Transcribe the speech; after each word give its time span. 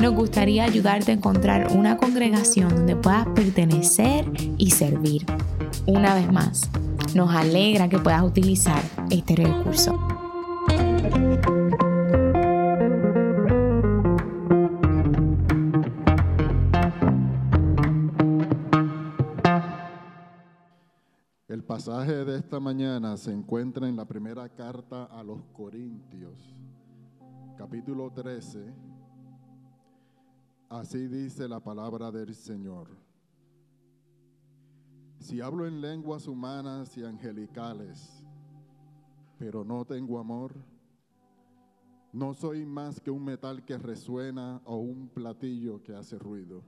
nos 0.00 0.14
gustaría 0.14 0.64
ayudarte 0.64 1.12
a 1.12 1.14
encontrar 1.14 1.76
una 1.76 1.96
congregación 1.96 2.68
donde 2.70 2.96
puedas 2.96 3.26
pertenecer 3.28 4.24
y 4.58 4.70
servir. 4.70 5.24
Una 5.86 6.14
vez 6.14 6.30
más, 6.30 6.68
nos 7.14 7.34
alegra 7.34 7.88
que 7.88 7.98
puedas 7.98 8.22
utilizar 8.22 8.82
este 9.10 9.36
recurso. 9.36 9.98
El 21.48 21.64
pasaje 21.64 22.24
de 22.24 22.38
esta 22.38 22.60
mañana 22.60 23.16
se 23.16 23.32
encuentra 23.32 23.88
en 23.88 23.96
la 23.96 24.04
primera 24.04 24.48
carta 24.48 25.04
a 25.04 25.22
los 25.22 25.42
Corintios, 25.52 26.54
capítulo 27.56 28.10
13. 28.10 28.91
Así 30.72 31.06
dice 31.06 31.46
la 31.46 31.60
palabra 31.60 32.10
del 32.10 32.34
Señor. 32.34 32.88
Si 35.18 35.38
hablo 35.38 35.66
en 35.66 35.82
lenguas 35.82 36.26
humanas 36.26 36.96
y 36.96 37.04
angelicales, 37.04 38.24
pero 39.38 39.64
no 39.64 39.84
tengo 39.84 40.18
amor, 40.18 40.54
no 42.14 42.32
soy 42.32 42.64
más 42.64 42.98
que 43.02 43.10
un 43.10 43.22
metal 43.22 43.66
que 43.66 43.76
resuena 43.76 44.62
o 44.64 44.78
un 44.78 45.10
platillo 45.10 45.82
que 45.82 45.94
hace 45.94 46.18
ruido. 46.18 46.62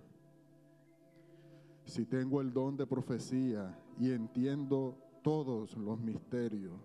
Si 1.86 2.04
tengo 2.04 2.42
el 2.42 2.52
don 2.52 2.76
de 2.76 2.86
profecía 2.86 3.74
y 3.98 4.10
entiendo 4.10 4.98
todos 5.22 5.78
los 5.78 5.98
misterios 5.98 6.78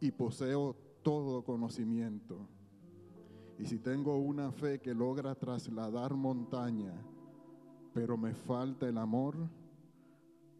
y 0.00 0.12
poseo 0.12 0.76
todo 1.02 1.44
conocimiento, 1.44 2.48
y 3.58 3.64
si 3.64 3.78
tengo 3.78 4.18
una 4.18 4.52
fe 4.52 4.80
que 4.80 4.94
logra 4.94 5.34
trasladar 5.34 6.14
montaña, 6.14 6.92
pero 7.94 8.16
me 8.16 8.34
falta 8.34 8.88
el 8.88 8.98
amor, 8.98 9.36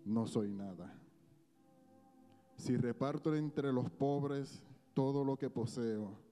no 0.04 0.26
soy 0.26 0.50
nada. 0.50 0.98
Si 2.56 2.76
reparto 2.76 3.34
entre 3.34 3.72
los 3.72 3.90
pobres 3.90 4.64
todo 4.94 5.24
lo 5.24 5.36
que 5.36 5.50
poseo, 5.50 6.26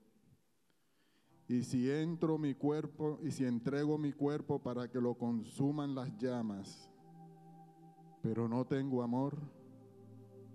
y 1.47 1.63
si 1.63 1.91
entro 1.91 2.39
mi 2.39 2.55
cuerpo 2.55 3.19
y 3.23 3.31
si 3.31 3.45
entrego 3.45 3.99
mi 3.99 4.13
cuerpo 4.13 4.59
para 4.59 4.91
que 4.91 4.99
lo 4.99 5.15
consuman 5.15 5.95
las 5.95 6.17
llamas, 6.17 6.89
pero 8.23 8.49
no 8.49 8.65
tengo 8.65 9.03
amor, 9.03 9.37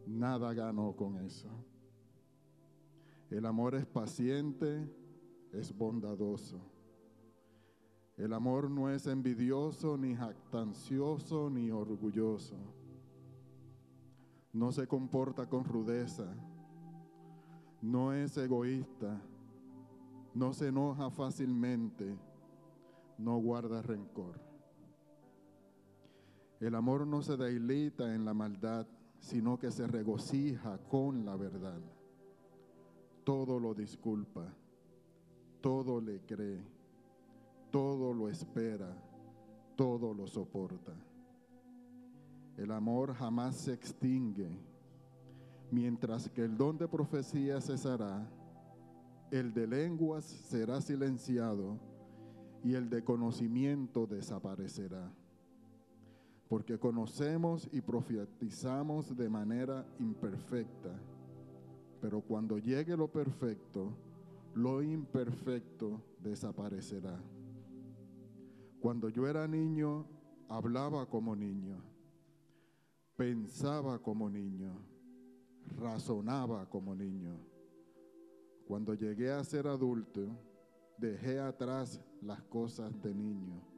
nada 0.08 0.52
gano 0.56 0.96
con 0.96 1.18
eso. 1.18 1.48
El 3.30 3.46
amor 3.46 3.76
es 3.76 3.86
paciente, 3.86 4.90
es 5.53 5.75
bondadoso. 5.75 6.59
El 8.18 8.34
amor 8.34 8.69
no 8.69 8.90
es 8.90 9.07
envidioso, 9.07 9.97
ni 9.97 10.13
jactancioso, 10.13 11.50
ni 11.50 11.72
orgulloso. 11.72 12.57
No 14.51 14.72
se 14.72 14.88
comporta 14.88 15.47
con 15.47 15.63
rudeza. 15.63 16.25
No 17.81 18.13
es 18.13 18.38
egoísta. 18.38 19.22
No 20.34 20.53
se 20.53 20.68
enoja 20.68 21.09
fácilmente. 21.09 22.18
No 23.18 23.38
guarda 23.38 23.81
rencor. 23.81 24.41
El 26.59 26.75
amor 26.75 27.07
no 27.07 27.22
se 27.22 27.38
deleita 27.38 28.13
en 28.13 28.25
la 28.25 28.34
maldad, 28.34 28.85
sino 29.19 29.57
que 29.57 29.72
se 29.72 29.88
regocija 29.88 30.78
con 30.90 31.24
la 31.24 31.38
verdad. 31.38 31.79
Todo 33.24 33.59
lo 33.62 33.74
disculpa, 33.74 34.53
todo 35.62 36.00
le 36.02 36.22
cree, 36.22 36.62
todo 37.72 38.14
lo 38.14 38.30
espera, 38.30 38.96
todo 39.75 40.14
lo 40.14 40.28
soporta. 40.28 40.94
El 42.58 42.72
amor 42.72 43.14
jamás 43.14 43.56
se 43.56 43.74
extingue, 43.74 44.50
mientras 45.72 46.30
que 46.30 46.44
el 46.44 46.58
don 46.58 46.78
de 46.78 46.88
profecía 46.88 47.62
cesará, 47.62 48.30
el 49.31 49.53
de 49.53 49.68
lenguas 49.68 50.25
será 50.25 50.81
silenciado 50.81 51.78
y 52.64 52.74
el 52.74 52.90
de 52.90 53.03
conocimiento 53.03 54.08
desaparecerá 54.08 55.12
porque 56.50 56.80
conocemos 56.80 57.69
y 57.72 57.80
profetizamos 57.80 59.16
de 59.16 59.30
manera 59.30 59.86
imperfecta. 60.00 60.90
Pero 62.02 62.22
cuando 62.22 62.58
llegue 62.58 62.98
lo 62.98 63.08
perfecto, 63.08 63.94
lo 64.54 64.82
imperfecto 64.82 66.02
desaparecerá. 66.20 67.20
Cuando 68.80 69.10
yo 69.10 69.28
era 69.28 69.48
niño, 69.48 70.06
hablaba 70.48 71.06
como 71.06 71.36
niño, 71.36 71.82
pensaba 73.16 74.00
como 74.00 74.30
niño, 74.30 74.74
razonaba 75.78 76.70
como 76.70 76.96
niño. 76.96 77.40
Cuando 78.66 78.94
llegué 78.94 79.32
a 79.32 79.44
ser 79.44 79.68
adulto, 79.68 80.28
dejé 80.98 81.40
atrás 81.40 82.02
las 82.22 82.42
cosas 82.44 83.02
de 83.02 83.14
niño 83.14 83.70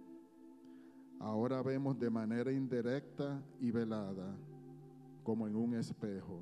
Ahora 1.22 1.62
vemos 1.62 2.00
de 2.00 2.10
manera 2.10 2.52
indirecta 2.52 3.40
y 3.60 3.70
velada, 3.70 4.36
como 5.24 5.46
en 5.46 5.56
un 5.56 5.76
espejo. 5.76 6.42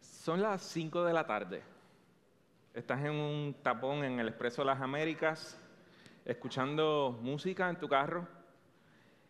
Son 0.00 0.40
las 0.40 0.62
5 0.62 1.02
de 1.02 1.12
la 1.12 1.26
tarde. 1.26 1.62
Estás 2.78 3.04
en 3.04 3.10
un 3.10 3.56
tapón 3.60 4.04
en 4.04 4.20
el 4.20 4.28
Expreso 4.28 4.62
de 4.62 4.66
las 4.66 4.80
Américas, 4.80 5.60
escuchando 6.24 7.18
música 7.20 7.68
en 7.68 7.76
tu 7.76 7.88
carro 7.88 8.28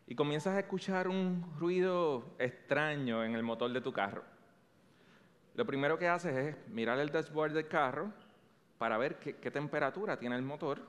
y 0.07 0.15
comienzas 0.15 0.55
a 0.55 0.59
escuchar 0.59 1.09
un 1.09 1.57
ruido 1.59 2.37
extraño 2.39 3.25
en 3.25 3.35
el 3.35 3.43
motor 3.43 3.73
de 3.73 3.81
tu 3.81 3.91
carro. 3.91 4.23
Lo 5.55 5.65
primero 5.65 5.99
que 5.99 6.09
haces 6.09 6.37
es 6.37 6.69
mirar 6.69 6.99
el 6.99 7.09
dashboard 7.09 7.55
del 7.55 7.69
carro 7.69 8.13
para 8.77 8.99
ver 8.99 9.19
qué, 9.19 9.51
temperatura 9.51 10.19
tiene 10.19 10.37
el 10.37 10.43
motor 10.43 10.83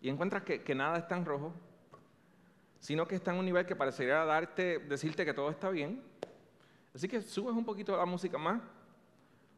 y 0.00 0.08
encuentras 0.08 0.44
que, 0.44 0.74
nada 0.76 0.96
está 0.98 1.16
en 1.16 1.24
rojo, 1.24 1.52
sino 2.78 3.04
que 3.08 3.16
está 3.16 3.32
en 3.32 3.38
un 3.40 3.46
nivel 3.46 3.66
que 3.66 3.74
parecería 3.74 4.24
darte, 4.24 4.78
decirte 4.78 5.24
que 5.24 5.34
todo 5.34 5.50
está 5.50 5.70
bien. 5.70 6.00
Así 6.94 7.08
que 7.08 7.20
subes 7.20 7.56
un 7.56 7.64
poquito 7.64 7.96
la 7.96 8.06
música 8.06 8.38
más. 8.38 8.62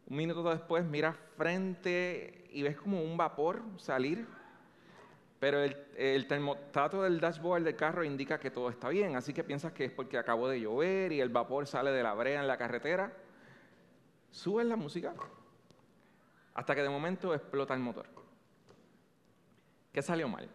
Un 0.06 0.16
minuto 0.16 0.48
después 0.48 0.84
miras 0.84 1.16
frente 1.36 2.48
y 2.52 2.62
ves 2.62 2.76
como 2.76 3.02
un 3.02 3.16
vapor 3.16 3.62
salir, 3.76 4.26
pero 5.40 5.62
el, 5.62 6.26
termostato 6.26 7.02
del 7.02 7.20
dashboard 7.20 7.64
del 7.64 7.76
carro 7.76 8.04
indica 8.04 8.38
que 8.38 8.50
todo 8.50 8.70
está 8.70 8.88
bien, 8.88 9.16
así 9.16 9.32
que 9.32 9.44
piensas 9.44 9.72
que 9.72 9.84
es 9.86 9.90
porque 9.90 10.16
acabó 10.16 10.48
de 10.48 10.60
llover 10.60 11.12
y 11.12 11.20
el 11.20 11.28
vapor 11.28 11.66
sale 11.66 11.90
de 11.90 12.02
la 12.02 12.14
brea 12.14 12.40
en 12.40 12.46
la 12.46 12.56
carretera. 12.56 13.12
Subes 14.30 14.66
la 14.66 14.76
música 14.76 15.14
hasta 16.54 16.74
que 16.74 16.82
de 16.82 16.88
momento 16.88 17.34
explota 17.34 17.74
el 17.74 17.80
motor. 17.80 18.06
¿Qué 19.92 20.02
salió 20.02 20.28
mal? 20.28 20.48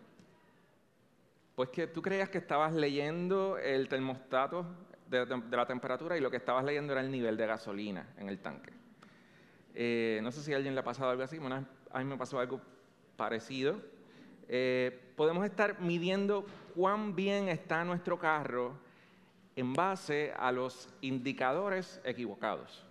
Pues 1.56 1.70
que 1.70 1.88
tú 1.88 2.02
creías 2.02 2.30
que 2.30 2.40
estabas 2.40 2.74
leyendo 2.74 3.58
el 3.58 3.88
termostato 3.88 4.66
de, 5.08 5.26
la 5.52 5.66
temperatura 5.66 6.18
y 6.18 6.22
lo 6.22 6.32
que 6.32 6.38
estabas 6.38 6.64
leyendo 6.64 6.94
era 6.94 7.02
el 7.02 7.12
nivel 7.12 7.38
de 7.38 7.46
gasolina 7.46 8.14
en 8.18 8.30
el 8.30 8.40
tanque. 8.40 8.81
Eh, 9.74 10.20
no 10.24 10.32
sé 10.32 10.42
si 10.42 10.54
a 10.54 10.58
alguien 10.58 10.76
le 10.76 10.82
ha 10.82 10.84
pasado 10.84 11.10
algo 11.10 11.24
así, 11.24 11.38
a 11.38 12.00
mí 12.00 12.06
me 12.06 12.18
pasó 12.18 12.40
algo 12.40 12.62
parecido. 13.16 13.82
Eh, 14.48 15.14
podemos 15.16 15.46
estar 15.46 15.80
midiendo 15.80 16.46
cuán 16.76 17.16
bien 17.16 17.48
está 17.48 17.84
nuestro 17.84 18.20
carro 18.20 18.74
en 19.56 19.74
base 19.74 20.34
a 20.38 20.52
los 20.52 20.90
indicadores 21.02 22.02
equivocados. 22.04 22.86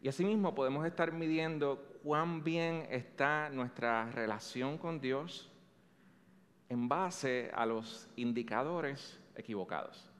Y 0.00 0.08
asimismo 0.08 0.54
podemos 0.54 0.86
estar 0.86 1.12
midiendo 1.12 1.98
cuán 2.02 2.42
bien 2.42 2.86
está 2.90 3.48
nuestra 3.50 4.10
relación 4.10 4.78
con 4.78 5.00
Dios 5.00 5.50
en 6.68 6.88
base 6.88 7.50
a 7.54 7.66
los 7.66 8.08
indicadores 8.16 9.20
equivocados. 9.36 10.10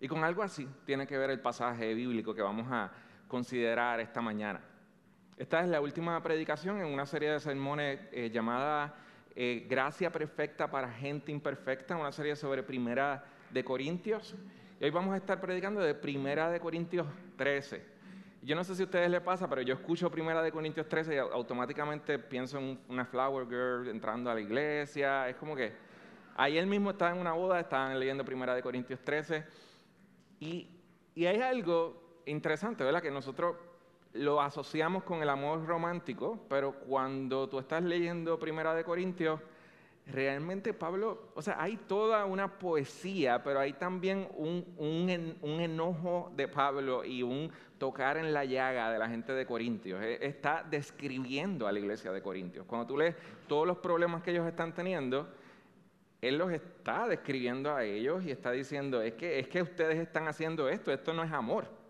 Y 0.00 0.08
con 0.08 0.24
algo 0.24 0.42
así 0.42 0.68
tiene 0.84 1.06
que 1.06 1.16
ver 1.16 1.30
el 1.30 1.40
pasaje 1.40 1.94
bíblico 1.94 2.34
que 2.34 2.42
vamos 2.42 2.66
a 2.70 2.92
considerar 3.32 3.98
esta 3.98 4.20
mañana. 4.20 4.60
Esta 5.38 5.62
es 5.62 5.68
la 5.70 5.80
última 5.80 6.22
predicación 6.22 6.78
en 6.82 6.86
una 6.86 7.06
serie 7.06 7.30
de 7.30 7.40
sermones 7.40 7.98
eh, 8.12 8.28
llamada 8.30 8.94
eh, 9.34 9.66
Gracia 9.70 10.12
Perfecta 10.12 10.70
para 10.70 10.90
Gente 10.90 11.32
Imperfecta, 11.32 11.96
una 11.96 12.12
serie 12.12 12.36
sobre 12.36 12.62
Primera 12.62 13.24
de 13.48 13.64
Corintios. 13.64 14.34
Y 14.78 14.84
hoy 14.84 14.90
vamos 14.90 15.14
a 15.14 15.16
estar 15.16 15.40
predicando 15.40 15.80
de 15.80 15.94
Primera 15.94 16.50
de 16.50 16.60
Corintios 16.60 17.06
13. 17.38 17.82
Yo 18.42 18.54
no 18.54 18.64
sé 18.64 18.74
si 18.74 18.82
a 18.82 18.84
ustedes 18.84 19.10
les 19.10 19.22
pasa, 19.22 19.48
pero 19.48 19.62
yo 19.62 19.72
escucho 19.72 20.10
Primera 20.10 20.42
de 20.42 20.52
Corintios 20.52 20.86
13 20.86 21.14
y 21.14 21.16
automáticamente 21.16 22.18
pienso 22.18 22.58
en 22.58 22.78
una 22.90 23.06
flower 23.06 23.46
girl 23.48 23.88
entrando 23.88 24.30
a 24.30 24.34
la 24.34 24.42
iglesia. 24.42 25.26
Es 25.26 25.36
como 25.36 25.56
que 25.56 25.72
ayer 26.36 26.66
mismo 26.66 26.90
estaba 26.90 27.12
en 27.12 27.18
una 27.18 27.32
boda, 27.32 27.60
estaban 27.60 27.98
leyendo 27.98 28.26
Primera 28.26 28.54
de 28.54 28.60
Corintios 28.60 29.00
13 29.00 29.42
y, 30.38 30.68
y 31.14 31.24
hay 31.24 31.40
algo 31.40 32.01
interesante, 32.26 32.84
¿verdad? 32.84 33.02
Que 33.02 33.10
nosotros 33.10 33.56
lo 34.14 34.40
asociamos 34.40 35.04
con 35.04 35.22
el 35.22 35.28
amor 35.28 35.66
romántico, 35.66 36.38
pero 36.48 36.72
cuando 36.72 37.48
tú 37.48 37.58
estás 37.58 37.82
leyendo 37.82 38.38
Primera 38.38 38.74
de 38.74 38.84
Corintios, 38.84 39.40
realmente 40.06 40.74
Pablo, 40.74 41.30
o 41.34 41.42
sea, 41.42 41.62
hay 41.62 41.76
toda 41.76 42.24
una 42.26 42.58
poesía, 42.58 43.42
pero 43.42 43.60
hay 43.60 43.72
también 43.74 44.28
un, 44.36 44.64
un, 44.76 45.60
enojo 45.60 46.32
de 46.36 46.48
Pablo 46.48 47.04
y 47.04 47.22
un 47.22 47.50
tocar 47.78 48.16
en 48.16 48.32
la 48.32 48.44
llaga 48.44 48.90
de 48.90 48.98
la 48.98 49.08
gente 49.08 49.32
de 49.32 49.46
Corintios. 49.46 50.02
E, 50.02 50.26
está 50.26 50.64
describiendo 50.68 51.66
a 51.66 51.72
la 51.72 51.78
iglesia 51.78 52.12
de 52.12 52.20
Corintios. 52.20 52.66
Cuando 52.66 52.86
tú 52.86 52.96
lees 52.96 53.16
todos 53.46 53.66
los 53.66 53.78
problemas 53.78 54.22
que 54.22 54.32
ellos 54.32 54.46
están 54.46 54.74
teniendo, 54.74 55.28
él 56.20 56.38
los 56.38 56.52
está 56.52 57.08
describiendo 57.08 57.74
a 57.74 57.84
ellos 57.84 58.24
y 58.24 58.30
está 58.30 58.52
diciendo, 58.52 59.00
es 59.02 59.14
que, 59.14 59.38
es 59.38 59.48
que 59.48 59.62
ustedes 59.62 59.98
están 59.98 60.28
haciendo 60.28 60.68
esto, 60.68 60.92
esto 60.92 61.12
no 61.12 61.22
es 61.22 61.32
amor. 61.32 61.81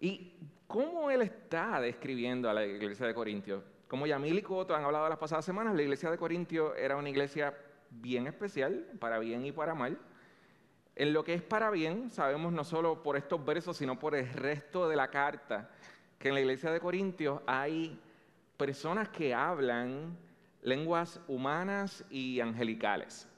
¿Y 0.00 0.34
cómo 0.66 1.10
él 1.10 1.22
está 1.22 1.80
describiendo 1.80 2.50
a 2.50 2.54
la 2.54 2.64
iglesia 2.64 3.06
de 3.06 3.14
Corintios? 3.14 3.62
Como 3.88 4.06
Yamil 4.06 4.38
y 4.38 4.42
Coto 4.42 4.74
han 4.74 4.84
hablado 4.84 5.08
las 5.08 5.18
pasadas 5.18 5.44
semanas, 5.44 5.74
la 5.74 5.82
iglesia 5.82 6.10
de 6.10 6.18
Corintios 6.18 6.72
era 6.76 6.96
una 6.96 7.08
iglesia 7.08 7.56
bien 7.90 8.26
especial, 8.26 8.86
para 8.98 9.18
bien 9.18 9.44
y 9.46 9.52
para 9.52 9.74
mal. 9.74 9.98
En 10.96 11.12
lo 11.12 11.24
que 11.24 11.34
es 11.34 11.42
para 11.42 11.70
bien, 11.70 12.10
sabemos 12.10 12.52
no 12.52 12.64
solo 12.64 13.02
por 13.02 13.16
estos 13.16 13.44
versos, 13.44 13.76
sino 13.76 13.98
por 13.98 14.14
el 14.14 14.28
resto 14.32 14.88
de 14.88 14.96
la 14.96 15.08
carta, 15.08 15.70
que 16.18 16.28
en 16.28 16.34
la 16.34 16.40
iglesia 16.40 16.70
de 16.70 16.80
Corintios 16.80 17.40
hay 17.46 18.00
personas 18.56 19.08
que 19.10 19.34
hablan 19.34 20.16
lenguas 20.62 21.20
humanas 21.28 22.04
y 22.10 22.40
angelicales. 22.40 23.28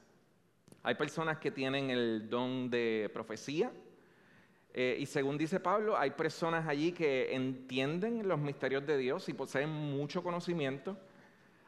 Hay 0.81 0.95
personas 0.95 1.37
que 1.37 1.51
tienen 1.51 1.89
el 1.89 2.29
don 2.29 2.69
de 2.69 3.11
profecía, 3.13 3.71
eh, 4.73 4.97
y 4.99 5.05
según 5.05 5.37
dice 5.37 5.59
Pablo, 5.59 5.97
hay 5.97 6.11
personas 6.11 6.67
allí 6.67 6.91
que 6.91 7.33
entienden 7.33 8.27
los 8.27 8.39
misterios 8.39 8.85
de 8.85 8.97
Dios 8.97 9.27
y 9.27 9.33
poseen 9.33 9.69
mucho 9.69 10.21
conocimiento. 10.21 10.97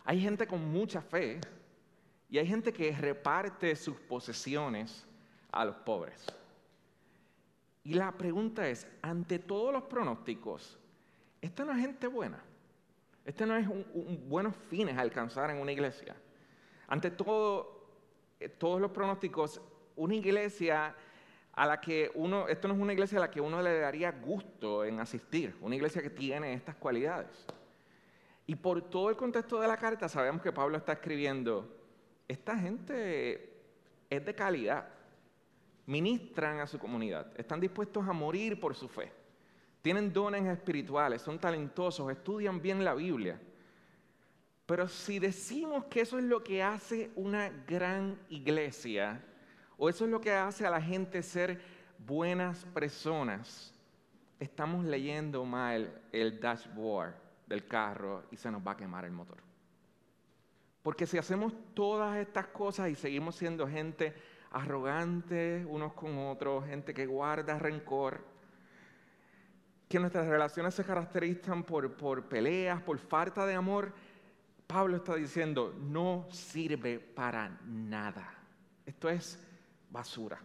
Hay 0.06 0.22
gente 0.22 0.46
con 0.48 0.72
mucha 0.72 1.02
fe 1.02 1.40
y 2.30 2.38
hay 2.38 2.48
gente 2.48 2.72
que 2.72 2.96
reparte 2.96 3.76
sus 3.76 4.00
posesiones 4.00 5.06
a 5.52 5.66
los 5.66 5.76
pobres. 5.78 6.26
Y 7.84 7.96
la 7.96 8.12
pregunta 8.12 8.68
es, 8.68 8.88
ante 9.02 9.40
todos 9.40 9.74
los 9.74 9.84
pronósticos, 9.84 10.78
¿esta 11.42 11.66
no 11.66 11.72
es 11.72 11.80
gente 11.80 12.06
buena? 12.06 12.44
¿Este 13.26 13.46
no 13.46 13.56
es 13.56 13.68
buenos 14.28 14.56
fines 14.70 14.98
a 14.98 15.02
alcanzar 15.02 15.50
en 15.50 15.58
una 15.58 15.72
iglesia? 15.72 16.16
Ante 16.88 17.10
todo, 17.10 17.88
eh, 18.40 18.50
todos 18.50 18.80
los 18.80 18.92
pronósticos, 18.92 19.60
una 19.96 20.16
iglesia 20.16 20.96
a 21.54 21.66
la 21.66 21.82
que 21.82 22.12
uno, 22.16 22.48
esto 22.48 22.68
no 22.68 22.74
es 22.74 22.80
una 22.80 22.94
iglesia 22.94 23.18
a 23.18 23.22
la 23.22 23.32
que 23.32 23.42
uno 23.42 23.62
le 23.62 23.80
daría 23.80 24.12
gusto 24.12 24.86
en 24.86 25.00
asistir, 25.00 25.56
una 25.62 25.76
iglesia 25.76 26.02
que 26.02 26.10
tiene 26.10 26.54
estas 26.54 26.76
cualidades. 26.76 27.46
Y 28.48 28.56
por 28.56 28.82
todo 28.82 29.10
el 29.10 29.16
contexto 29.16 29.60
de 29.60 29.68
la 29.68 29.78
carta 29.78 30.08
sabemos 30.08 30.42
que 30.42 30.52
Pablo 30.52 30.78
está 30.78 30.94
escribiendo, 30.94 31.78
esta 32.28 32.58
gente 32.58 33.54
es 34.10 34.26
de 34.26 34.36
calidad, 34.36 34.88
ministran 35.86 36.60
a 36.60 36.68
su 36.68 36.80
comunidad, 36.80 37.32
están 37.38 37.60
dispuestos 37.60 38.08
a 38.08 38.14
morir 38.14 38.60
por 38.60 38.74
su 38.76 38.88
fe, 38.88 39.12
tienen 39.82 40.14
dones 40.14 40.46
espirituales, 40.46 41.22
son 41.22 41.40
talentosos, 41.40 42.12
estudian 42.12 42.62
bien 42.62 42.84
la 42.84 42.94
Biblia. 42.94 43.40
Pero 44.66 44.88
si 44.88 45.20
decimos 45.20 45.86
que 45.86 46.02
eso 46.02 46.18
es 46.18 46.24
lo 46.24 46.44
que 46.44 46.64
hace 46.64 47.12
una 47.16 47.50
gran 47.68 48.18
iglesia, 48.30 49.22
o 49.84 49.90
eso 49.90 50.06
es 50.06 50.12
lo 50.12 50.22
que 50.22 50.32
hace 50.32 50.64
a 50.64 50.70
la 50.70 50.80
gente 50.80 51.24
ser 51.24 51.60
buenas 51.98 52.66
personas, 52.66 53.74
estamos 54.40 54.86
leyendo 54.86 55.44
mal 55.44 56.04
el 56.12 56.40
dashboard 56.40 57.16
del 57.48 57.66
carro 57.66 58.26
y 58.30 58.38
se 58.38 58.52
nos 58.52 58.62
va 58.62 58.74
a 58.74 58.78
quemar 58.78 59.06
el 59.06 59.12
motor. 59.12 59.40
Porque 60.84 61.08
si 61.08 61.18
hacemos 61.18 61.56
todas 61.74 62.16
estas 62.18 62.46
cosas 62.50 62.92
y 62.92 62.96
seguimos 62.96 63.36
siendo 63.38 63.68
gente 63.68 64.14
arrogante 64.52 65.66
unos 65.68 65.94
con 65.94 66.16
otros, 66.28 66.64
gente 66.68 66.94
que 66.94 67.08
guarda 67.08 67.58
rencor, 67.58 68.24
que 69.90 70.00
nuestras 70.00 70.28
relaciones 70.28 70.76
se 70.76 70.84
caracterizan 70.84 71.64
por, 71.64 71.92
por 71.98 72.30
peleas, 72.30 72.84
por 72.84 73.00
falta 73.00 73.48
de 73.48 73.56
amor, 73.56 73.92
Pablo 74.68 74.98
está 74.98 75.16
diciendo, 75.16 75.76
no 75.80 76.28
sirve 76.30 77.00
para 77.00 77.60
nada. 77.66 78.32
Esto 78.86 79.10
es 79.10 79.48
basura. 79.92 80.42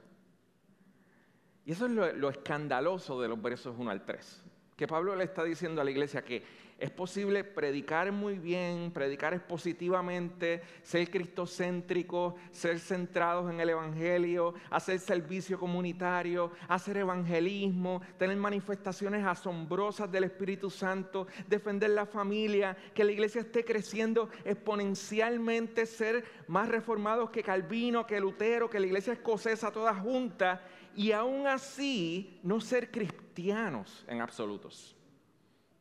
Y 1.64 1.72
eso 1.72 1.86
es 1.86 1.92
lo, 1.92 2.28
escandaloso 2.28 3.20
de 3.20 3.28
los 3.28 3.40
versos 3.40 3.74
1 3.78 3.90
al 3.90 4.04
3. 4.04 4.42
Que 4.76 4.86
Pablo 4.86 5.16
le 5.16 5.24
está 5.24 5.42
diciendo 5.42 5.80
a 5.80 5.84
la 5.84 5.90
iglesia 5.90 6.24
que 6.24 6.44
es 6.78 6.90
posible 6.90 7.42
predicar 7.42 8.12
muy 8.12 8.38
bien, 8.38 8.90
predicar 8.92 9.32
expositivamente, 9.32 10.60
ser 10.82 11.10
cristocéntrico, 11.10 12.36
ser 12.50 12.78
centrados 12.80 13.50
en 13.50 13.60
el 13.60 13.70
Evangelio, 13.70 14.52
hacer 14.68 14.98
servicio 14.98 15.58
comunitario, 15.58 16.52
hacer 16.68 16.98
evangelismo, 16.98 18.02
tener 18.18 18.36
manifestaciones 18.36 19.24
asombrosas 19.24 20.12
del 20.12 20.24
Espíritu 20.24 20.68
Santo, 20.68 21.26
defender 21.48 21.90
la 21.90 22.04
familia, 22.04 22.76
que 22.94 23.04
la 23.04 23.12
iglesia 23.12 23.40
esté 23.40 23.64
creciendo 23.64 24.28
exponencialmente, 24.44 25.86
ser 25.86 26.24
más 26.46 26.68
reformados 26.68 27.30
que 27.30 27.42
Calvino, 27.42 28.06
que 28.06 28.20
Lutero, 28.20 28.68
que 28.68 28.80
la 28.80 28.86
iglesia 28.86 29.14
escocesa 29.14 29.70
toda 29.70 29.94
junta, 29.94 30.62
y 30.94 31.12
aún 31.12 31.46
así 31.46 32.38
no 32.42 32.60
ser 32.60 32.90
cristianos 32.90 34.04
en 34.08 34.20
absolutos 34.20 34.95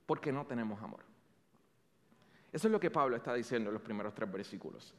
porque 0.06 0.32
no 0.32 0.46
tenemos 0.46 0.82
amor. 0.82 1.04
Eso 2.52 2.68
es 2.68 2.72
lo 2.72 2.80
que 2.80 2.92
Pablo 2.92 3.16
está 3.16 3.34
diciendo 3.34 3.70
en 3.70 3.74
los 3.74 3.84
primeros 3.84 4.14
tres 4.14 4.32
versículos. 4.32 4.94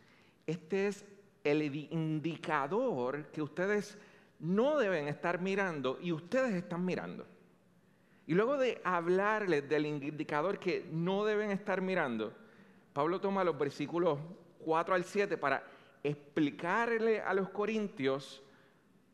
Este 0.46 0.88
es 0.88 1.04
el 1.42 1.62
indicador 1.62 3.26
que 3.32 3.40
ustedes 3.40 3.96
no 4.40 4.78
deben 4.78 5.08
estar 5.08 5.40
mirando 5.40 5.98
y 6.00 6.12
ustedes 6.12 6.52
están 6.54 6.84
mirando. 6.84 7.26
Y 8.26 8.34
luego 8.34 8.58
de 8.58 8.80
hablarles 8.84 9.68
del 9.68 9.86
indicador 9.86 10.58
que 10.58 10.86
no 10.90 11.25
deben 11.25 11.50
estar 11.50 11.80
mirando, 11.80 12.34
Pablo 12.92 13.20
toma 13.20 13.44
los 13.44 13.56
versículos 13.56 14.18
4 14.58 14.94
al 14.94 15.04
7 15.04 15.38
para 15.38 15.62
explicarle 16.02 17.20
a 17.20 17.32
los 17.34 17.48
corintios 17.50 18.42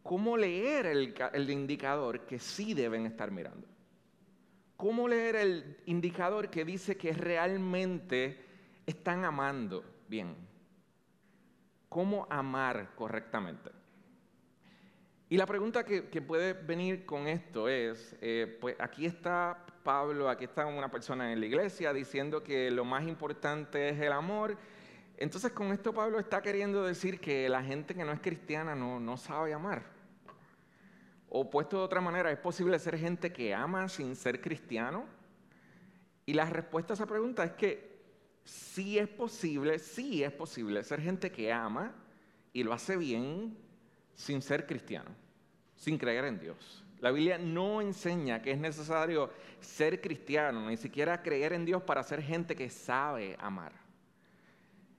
cómo 0.02 0.37
leer 0.37 0.87
el, 0.87 1.14
el 1.32 1.50
indicador 1.50 2.20
que 2.20 2.38
sí 2.38 2.75
deben 2.75 3.06
estar 3.06 3.30
mirando. 3.30 3.68
¿Cómo 4.83 5.07
leer 5.07 5.37
el 5.37 5.77
indicador 5.87 6.51
que 6.51 6.65
dice 6.65 6.97
que 6.97 7.12
realmente 7.12 8.37
están 8.85 9.25
amando 9.25 9.85
bien? 10.09 10.35
¿Cómo 11.89 12.27
amar 12.29 12.91
correctamente? 12.97 13.71
Y 15.29 15.37
la 15.37 15.47
pregunta 15.47 15.85
que, 15.85 16.03
puede 16.21 16.55
venir 16.55 17.07
con 17.07 17.29
esto 17.29 17.69
es, 17.69 18.17
eh, 18.21 18.59
pues 18.61 18.75
aquí 18.81 19.07
está 19.07 19.65
Pablo, 19.85 20.29
aquí 20.29 20.47
está 20.47 20.67
una 20.67 20.91
persona 20.91 21.33
en 21.33 21.39
la 21.39 21.47
iglesia 21.47 21.93
diciendo 21.93 22.43
que 22.43 22.69
lo 22.73 22.85
más 22.85 23.07
importante 23.07 23.91
es 23.91 24.01
el 24.01 24.11
amor. 24.11 24.59
Entonces 25.17 25.53
con 25.53 25.71
esto 25.71 25.95
Pablo 25.95 26.19
está 26.19 26.43
queriendo 26.43 26.83
decir 26.83 27.21
que 27.21 27.49
la 27.49 27.62
gente 27.62 27.95
que 27.95 28.05
no 28.05 28.11
es 28.11 28.19
cristiana 28.19 28.75
no, 28.75 28.99
no 28.99 29.17
sabe 29.17 29.55
amar. 29.55 30.01
O 31.35 31.49
puesto 31.49 31.79
de 31.79 31.85
otra 31.85 32.03
manera, 32.03 32.31
¿es 32.31 32.39
posible 32.39 32.79
ser 32.79 32.99
gente 32.99 33.33
que 33.33 33.55
ama 33.55 33.89
sin 33.89 34.15
ser 34.17 34.43
cristiano? 34.43 35.07
Y 36.27 36.35
la 36.35 36.45
respuesta 36.45 36.93
a 36.93 36.97
esa 36.97 37.07
pregunta 37.07 37.43
es 37.43 37.53
que 37.53 38.03
sí 38.45 38.99
es 38.99 39.09
posible, 39.09 39.79
sí 39.79 40.23
es 40.23 40.31
posible 40.31 40.85
ser 40.85 41.01
gente 41.01 41.33
que 41.33 41.51
ama 41.51 41.95
y 42.53 42.62
lo 42.62 42.75
hace 42.75 42.99
bien 42.99 43.57
sin 44.12 44.43
ser 44.43 44.67
cristiano, 44.67 45.09
sin 45.75 45.97
creer 45.97 46.27
en 46.27 46.39
Dios. 46.39 46.85
La 47.01 47.11
Biblia 47.11 47.39
no 47.39 47.81
enseña 47.81 48.43
que 48.43 48.51
es 48.51 48.59
necesario 48.59 49.31
ser 49.59 50.03
cristiano, 50.03 50.69
ni 50.69 50.77
siquiera 50.77 51.23
creer 51.23 51.55
en 51.55 51.65
Dios 51.65 51.83
para 51.83 52.03
ser 52.03 52.21
gente 52.21 52.55
que 52.55 52.69
sabe 52.69 53.37
amar. 53.41 53.73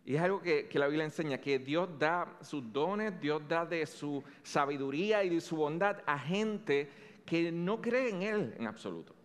Y 0.06 0.16
es 0.16 0.22
algo 0.22 0.42
que, 0.42 0.68
la 0.74 0.88
Biblia 0.88 1.06
enseña, 1.06 1.38
que 1.38 1.60
Dios 1.60 1.88
da 1.98 2.38
sus 2.42 2.72
dones, 2.74 3.20
Dios 3.22 3.42
da 3.48 3.66
de 3.66 3.86
su 3.86 4.24
sabiduría 4.44 5.24
y 5.24 5.30
de 5.30 5.42
su 5.42 5.56
bondad 5.56 5.98
a 6.06 6.20
gente 6.20 6.90
que 7.26 7.52
no 7.52 7.82
cree 7.82 8.10
en 8.10 8.22
Él 8.22 8.56
en 8.58 8.68
absoluto. 8.68 9.16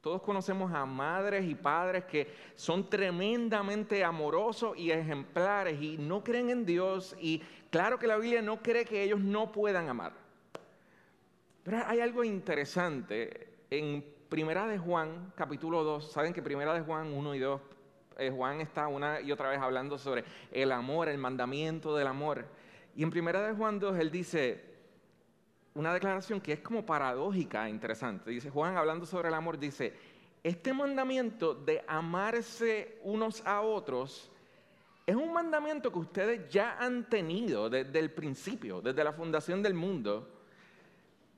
Todos 0.00 0.22
conocemos 0.22 0.72
a 0.72 0.84
madres 0.84 1.44
y 1.44 1.54
padres 1.54 2.04
que 2.04 2.26
son 2.56 2.88
tremendamente 2.88 4.02
amorosos 4.02 4.76
y 4.76 4.90
ejemplares 4.90 5.80
y 5.80 5.96
no 5.96 6.24
creen 6.24 6.50
en 6.50 6.66
Dios 6.66 7.14
y 7.20 7.40
claro 7.70 7.98
que 7.98 8.08
la 8.08 8.16
Biblia 8.16 8.42
no 8.42 8.60
cree 8.62 8.84
que 8.84 9.02
ellos 9.02 9.20
no 9.20 9.52
puedan 9.52 9.88
amar. 9.88 10.12
Pero 11.62 11.82
hay 11.86 12.00
algo 12.00 12.24
interesante 12.24 13.48
en 13.70 14.04
Primera 14.28 14.66
de 14.66 14.78
Juan, 14.78 15.32
capítulo 15.36 15.84
2. 15.84 16.10
Saben 16.10 16.32
que 16.32 16.42
Primera 16.42 16.74
de 16.74 16.80
Juan 16.80 17.12
1 17.12 17.34
y 17.34 17.38
2, 17.38 17.60
eh, 18.18 18.30
Juan 18.34 18.60
está 18.60 18.88
una 18.88 19.20
y 19.20 19.32
otra 19.32 19.50
vez 19.50 19.60
hablando 19.60 19.98
sobre 19.98 20.24
el 20.50 20.72
amor, 20.72 21.08
el 21.08 21.18
mandamiento 21.18 21.96
del 21.96 22.06
amor. 22.06 22.44
Y 22.94 23.02
en 23.02 23.10
Primera 23.10 23.46
de 23.46 23.54
Juan 23.54 23.78
2 23.78 23.98
él 23.98 24.10
dice, 24.10 24.64
una 25.74 25.94
declaración 25.94 26.40
que 26.40 26.52
es 26.52 26.60
como 26.60 26.84
paradójica, 26.84 27.68
interesante. 27.68 28.30
Dice 28.30 28.50
Juan, 28.50 28.76
hablando 28.76 29.06
sobre 29.06 29.28
el 29.28 29.34
amor, 29.34 29.58
dice, 29.58 29.94
este 30.42 30.72
mandamiento 30.72 31.54
de 31.54 31.84
amarse 31.86 32.98
unos 33.02 33.46
a 33.46 33.60
otros 33.60 34.30
es 35.06 35.16
un 35.16 35.32
mandamiento 35.32 35.90
que 35.90 35.98
ustedes 35.98 36.48
ya 36.48 36.76
han 36.78 37.08
tenido 37.08 37.68
desde 37.68 37.98
el 37.98 38.10
principio, 38.10 38.80
desde 38.80 39.02
la 39.02 39.12
fundación 39.12 39.62
del 39.62 39.74
mundo. 39.74 40.28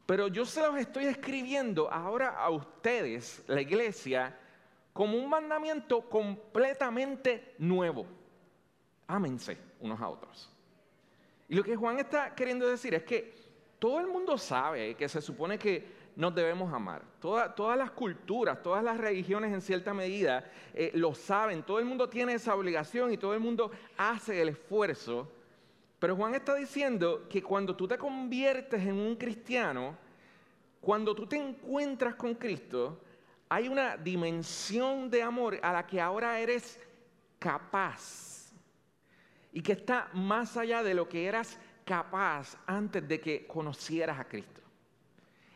Pero 0.06 0.28
yo 0.28 0.44
se 0.44 0.60
los 0.60 0.76
estoy 0.76 1.06
escribiendo 1.06 1.90
ahora 1.90 2.30
a 2.36 2.50
ustedes, 2.50 3.42
la 3.46 3.62
iglesia, 3.62 4.38
como 4.94 5.18
un 5.18 5.28
mandamiento 5.28 6.08
completamente 6.08 7.54
nuevo. 7.58 8.06
Ámense 9.08 9.58
unos 9.80 10.00
a 10.00 10.08
otros. 10.08 10.50
Y 11.48 11.56
lo 11.56 11.62
que 11.62 11.76
Juan 11.76 11.98
está 11.98 12.34
queriendo 12.34 12.66
decir 12.66 12.94
es 12.94 13.02
que 13.02 13.34
todo 13.78 14.00
el 14.00 14.06
mundo 14.06 14.38
sabe 14.38 14.94
que 14.94 15.08
se 15.08 15.20
supone 15.20 15.58
que 15.58 16.04
nos 16.16 16.32
debemos 16.32 16.72
amar. 16.72 17.02
todas 17.20 17.76
las 17.76 17.90
culturas, 17.90 18.62
todas 18.62 18.84
las 18.84 18.96
religiones 18.96 19.52
en 19.52 19.60
cierta 19.60 19.92
medida 19.92 20.48
eh, 20.72 20.92
lo 20.94 21.12
saben. 21.12 21.64
Todo 21.64 21.80
el 21.80 21.84
mundo 21.84 22.08
tiene 22.08 22.34
esa 22.34 22.54
obligación 22.54 23.12
y 23.12 23.18
todo 23.18 23.34
el 23.34 23.40
mundo 23.40 23.72
hace 23.98 24.40
el 24.40 24.50
esfuerzo. 24.50 25.28
Pero 25.98 26.14
Juan 26.14 26.36
está 26.36 26.54
diciendo 26.54 27.26
que 27.28 27.42
cuando 27.42 27.74
tú 27.74 27.88
te 27.88 27.98
conviertes 27.98 28.80
en 28.80 28.94
un 28.94 29.16
cristiano, 29.16 29.96
cuando 30.80 31.16
tú 31.16 31.26
te 31.26 31.36
encuentras 31.36 32.14
con 32.14 32.34
Cristo, 32.36 33.00
hay 33.54 33.68
una 33.68 33.96
dimensión 33.96 35.08
de 35.08 35.22
amor 35.22 35.60
a 35.62 35.72
la 35.72 35.86
que 35.86 36.00
ahora 36.00 36.40
eres 36.40 36.76
capaz 37.38 38.52
y 39.52 39.60
que 39.62 39.74
está 39.74 40.10
más 40.12 40.56
allá 40.56 40.82
de 40.82 40.92
lo 40.92 41.08
que 41.08 41.26
eras 41.26 41.56
capaz 41.84 42.56
antes 42.66 43.06
de 43.06 43.20
que 43.20 43.46
conocieras 43.46 44.18
a 44.18 44.24
Cristo. 44.24 44.60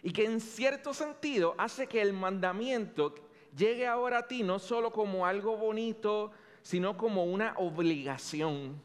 Y 0.00 0.12
que 0.12 0.26
en 0.26 0.40
cierto 0.40 0.94
sentido 0.94 1.56
hace 1.58 1.88
que 1.88 2.00
el 2.00 2.12
mandamiento 2.12 3.16
llegue 3.56 3.84
ahora 3.84 4.18
a 4.18 4.28
ti 4.28 4.44
no 4.44 4.60
solo 4.60 4.92
como 4.92 5.26
algo 5.26 5.56
bonito, 5.56 6.30
sino 6.62 6.96
como 6.96 7.24
una 7.24 7.54
obligación. 7.56 8.80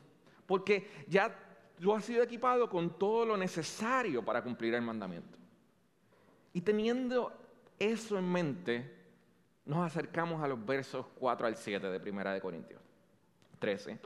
Porque 0.47 0.89
ya 1.07 1.37
tú 1.79 1.93
has 1.93 2.03
sido 2.03 2.23
equipado 2.23 2.67
con 2.67 2.97
todo 2.97 3.27
lo 3.27 3.37
necesario 3.37 4.25
para 4.25 4.43
cumplir 4.43 4.73
el 4.73 4.81
mandamiento. 4.81 5.37
Y 6.51 6.61
teniendo 6.61 7.31
eso 7.77 8.17
en 8.17 8.31
mente, 8.31 9.02
nos 9.65 9.85
acercamos 9.85 10.43
a 10.43 10.47
los 10.47 10.63
versos 10.65 11.05
4 11.15 11.47
al 11.47 11.55
7 11.55 11.89
de 11.89 11.99
Primera 11.99 12.33
de 12.33 12.41
Corintios 12.41 12.81
13 13.59 13.99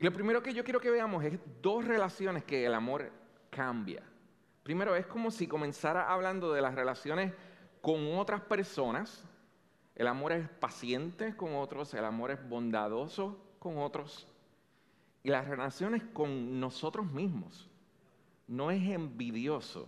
y 0.00 0.04
lo 0.04 0.12
primero 0.14 0.42
que 0.42 0.54
yo 0.54 0.64
quiero 0.64 0.80
que 0.80 0.90
veamos 0.90 1.22
es 1.24 1.38
dos 1.60 1.84
relaciones 1.84 2.42
que 2.44 2.64
el 2.64 2.72
amor 2.72 3.12
cambia. 3.50 4.02
Primero, 4.62 4.96
es 4.96 5.06
como 5.06 5.30
si 5.30 5.46
comenzara 5.46 6.10
hablando 6.10 6.54
de 6.54 6.62
las 6.62 6.74
relaciones 6.74 7.34
con 7.82 8.16
otras 8.16 8.40
personas. 8.40 9.22
El 9.94 10.06
amor 10.06 10.32
es 10.32 10.48
paciente 10.48 11.36
con 11.36 11.54
otros, 11.54 11.92
el 11.92 12.06
amor 12.06 12.30
es 12.30 12.48
bondadoso 12.48 13.38
con 13.58 13.76
otros. 13.76 14.26
Y 15.22 15.28
las 15.28 15.46
relaciones 15.46 16.02
con 16.14 16.58
nosotros 16.58 17.12
mismos. 17.12 17.68
No 18.46 18.70
es 18.70 18.82
envidioso, 18.88 19.86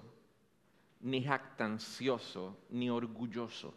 ni 1.01 1.25
jactancioso, 1.25 2.55
ni 2.69 2.91
orgulloso. 2.91 3.73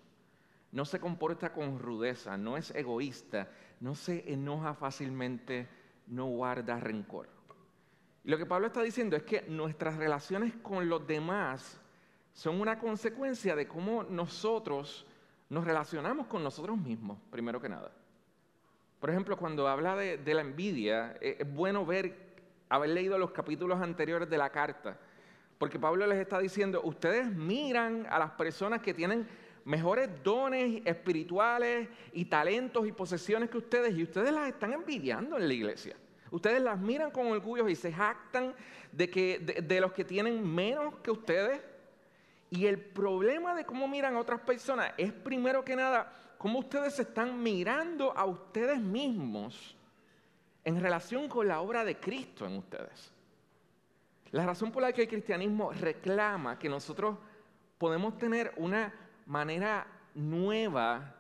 No 0.75 0.84
se 0.84 1.00
comporta 1.00 1.53
con 1.53 1.79
rudeza, 1.79 2.36
no 2.36 2.58
es 2.58 2.70
egoísta, 2.75 3.50
no 3.79 3.96
se 3.96 4.29
enoja 4.32 4.74
fácilmente 4.74 5.70
no 6.08 6.25
guarda 6.25 6.77
rencor. 6.82 7.29
Y 8.25 8.29
lo 8.29 8.38
que 8.38 8.46
Pablo 8.46 8.67
está 8.67 8.82
diciendo 8.82 9.15
es 9.15 9.24
que 9.24 9.44
nuestras 9.48 9.96
relaciones 9.96 10.53
con 10.62 10.89
los 10.89 11.08
demás 11.08 11.79
son 12.34 12.60
una 12.60 12.77
consecuencia 12.77 13.55
de 13.55 13.70
cómo 13.70 14.03
nosotros 14.03 15.08
nos 15.48 15.63
relacionamos 15.63 16.27
con 16.27 16.44
nosotros 16.44 16.77
mismos, 16.77 17.20
primero 17.29 17.62
que 17.62 17.70
nada. 17.70 17.89
Por 19.00 19.10
ejemplo, 19.10 19.38
cuando 19.38 19.70
habla 19.70 19.96
de, 19.96 20.34
la 20.34 20.41
envidia, 20.41 21.15
eh, 21.22 21.38
es 21.39 21.53
bueno 21.53 21.86
ver, 21.86 22.36
haber 22.67 22.89
leído 22.89 23.17
los 23.17 23.32
capítulos 23.32 23.79
anteriores 23.79 24.29
de 24.29 24.38
la 24.38 24.50
carta, 24.50 25.00
porque 25.58 25.79
Pablo 25.79 26.05
les 26.05 26.17
está 26.17 26.38
diciendo, 26.39 26.82
ustedes 26.84 27.27
miran 27.34 28.05
a 28.10 28.20
las 28.20 28.32
personas 28.32 28.82
que 28.82 28.94
tienen 28.94 29.25
mejores 29.65 30.10
dones 30.24 30.81
espirituales 30.86 31.89
y 32.13 32.25
talentos 32.25 32.88
y 32.88 32.91
posesiones 32.91 33.50
que 33.50 33.57
ustedes 33.57 33.98
y 33.98 34.03
ustedes 34.03 34.31
las 34.31 34.48
están 34.48 34.74
envidiando 34.74 35.38
en 35.38 35.48
la 35.48 35.53
iglesia. 35.53 35.95
Ustedes 36.31 36.62
las 36.62 36.79
miran 36.79 37.12
con 37.12 37.27
orgullo 37.27 37.67
y 37.67 37.75
se 37.75 37.91
jactan 37.91 38.53
de, 38.91 39.10
que, 39.10 39.39
de, 39.39 39.81
los 39.81 39.91
que 39.91 40.05
tienen 40.05 40.45
menos 40.48 40.95
que 41.00 41.12
ustedes. 41.12 41.62
Y 42.51 42.67
el 42.67 42.79
problema 42.79 43.55
de 43.55 43.65
cómo 43.65 43.88
miran 43.88 44.15
a 44.15 44.19
otras 44.19 44.39
personas 44.41 44.93
es 44.98 45.12
primero 45.12 45.65
que 45.65 45.75
nada 45.75 46.12
cómo 46.38 46.60
ustedes 46.60 46.95
se 46.95 47.01
están 47.01 47.41
mirando 47.41 48.15
a 48.15 48.25
ustedes 48.25 48.79
mismos 48.79 49.75
en 50.63 50.79
relación 50.79 51.27
con 51.27 51.48
la 51.48 51.62
obra 51.62 51.84
de 51.84 51.98
Cristo 52.00 52.45
en 52.45 52.57
ustedes. 52.57 53.12
La 54.31 54.45
razón 54.45 54.72
por 54.72 54.84
la 54.84 54.93
que 54.93 55.03
el 55.03 55.07
cristianismo 55.07 55.72
reclama 55.72 56.60
que 56.60 56.69
nosotros 56.69 57.17
podemos 57.77 58.17
tener 58.17 58.53
una 58.57 58.93
manera 59.25 59.88
nueva 60.13 61.15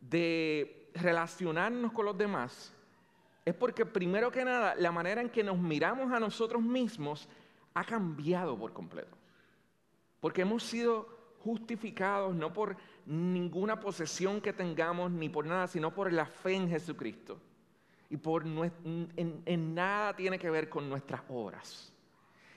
de 0.00 0.90
relacionarnos 0.94 1.92
con 1.92 2.06
los 2.06 2.16
demás 2.16 2.72
es 3.46 3.54
porque 3.54 3.86
primero 3.86 4.30
que 4.30 4.44
nada 4.44 4.74
la 4.74 4.90
manera 4.90 5.20
en 5.20 5.30
que 5.30 5.44
nos 5.44 5.56
miramos 5.56 6.12
a 6.12 6.18
nosotros 6.18 6.60
mismos 6.60 7.28
ha 7.74 7.84
cambiado 7.84 8.58
por 8.58 8.72
completo. 8.72 9.16
Porque 10.20 10.42
hemos 10.42 10.64
sido 10.64 11.08
justificados 11.44 12.34
no 12.34 12.52
por 12.52 12.76
ninguna 13.06 13.78
posesión 13.78 14.40
que 14.40 14.52
tengamos 14.52 15.12
ni 15.12 15.28
por 15.28 15.46
nada, 15.46 15.68
sino 15.68 15.94
por 15.94 16.12
la 16.12 16.26
fe 16.26 16.54
en 16.54 16.68
Jesucristo. 16.68 17.40
Y 18.10 18.16
por 18.16 18.44
en, 18.44 19.42
en 19.44 19.74
nada 19.74 20.16
tiene 20.16 20.40
que 20.40 20.50
ver 20.50 20.68
con 20.68 20.88
nuestras 20.88 21.20
obras. 21.28 21.92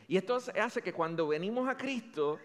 Y 0.07 0.17
esto 0.17 0.39
hace 0.59 0.81
que 0.81 0.91
cuando 0.91 1.27
venimos 1.27 1.69
a 1.69 1.77
Cristo 1.77 2.39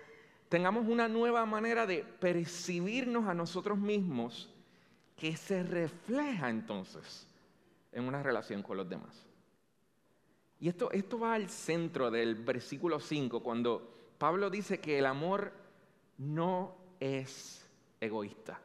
tengamos 0.49 0.87
una 0.87 1.09
nueva 1.09 1.47
manera 1.47 1.87
de 1.87 2.05
percibirnos 2.05 3.27
a 3.27 3.35
nosotros 3.35 3.79
mismos 3.79 4.51
que 5.17 5.37
se 5.37 5.63
refleja 5.63 6.51
entonces 6.51 7.27
en 7.93 8.05
una 8.05 8.23
relación 8.23 8.63
con 8.63 8.77
los 8.77 8.89
demás. 8.89 9.27
Y 10.61 10.69
esto, 10.69 10.91
esto 10.93 11.19
va 11.19 11.35
al 11.35 11.49
centro 11.49 12.11
del 12.11 12.37
versículo 12.37 13.01
5, 13.01 13.43
cuando 13.43 13.93
Pablo 14.19 14.51
dice 14.51 14.81
que 14.81 14.99
el 14.99 15.07
amor 15.07 15.53
no 16.19 16.75
es 17.01 17.69
egoísta. 18.01 18.61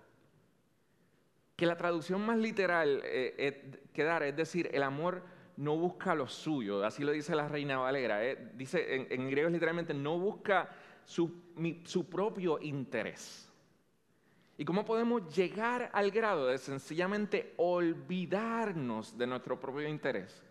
Que 1.55 1.65
la 1.65 1.75
traducción 1.75 2.25
más 2.25 2.38
literal 2.38 3.01
eh, 3.03 3.81
que 3.93 4.03
dar 4.03 4.24
es 4.24 4.36
decir, 4.36 4.69
el 4.71 4.83
amor 4.83 5.24
no 5.57 5.75
busca 5.75 6.15
lo 6.15 6.27
suyo, 6.27 6.86
así 6.86 7.03
lo 7.03 7.12
dice 7.12 7.36
la 7.36 7.50
Reina 7.50 7.77
Valera. 7.77 8.25
Eh, 8.25 8.51
dice 8.53 8.95
en, 8.95 9.07
en 9.09 9.29
griego 9.29 9.50
literalmente, 9.50 9.93
no 9.93 10.17
busca 10.17 10.69
su, 11.09 12.05
propio 12.07 12.59
interés. 12.61 13.49
¿Y 14.57 14.63
cómo 14.63 14.85
podemos 14.85 15.35
llegar 15.35 15.89
al 15.91 16.11
grado 16.11 16.45
de 16.47 16.59
sencillamente 16.59 17.55
olvidarnos 17.57 19.17
de 19.17 19.25
nuestro 19.25 19.59
propio 19.59 19.87
interés 19.87 20.43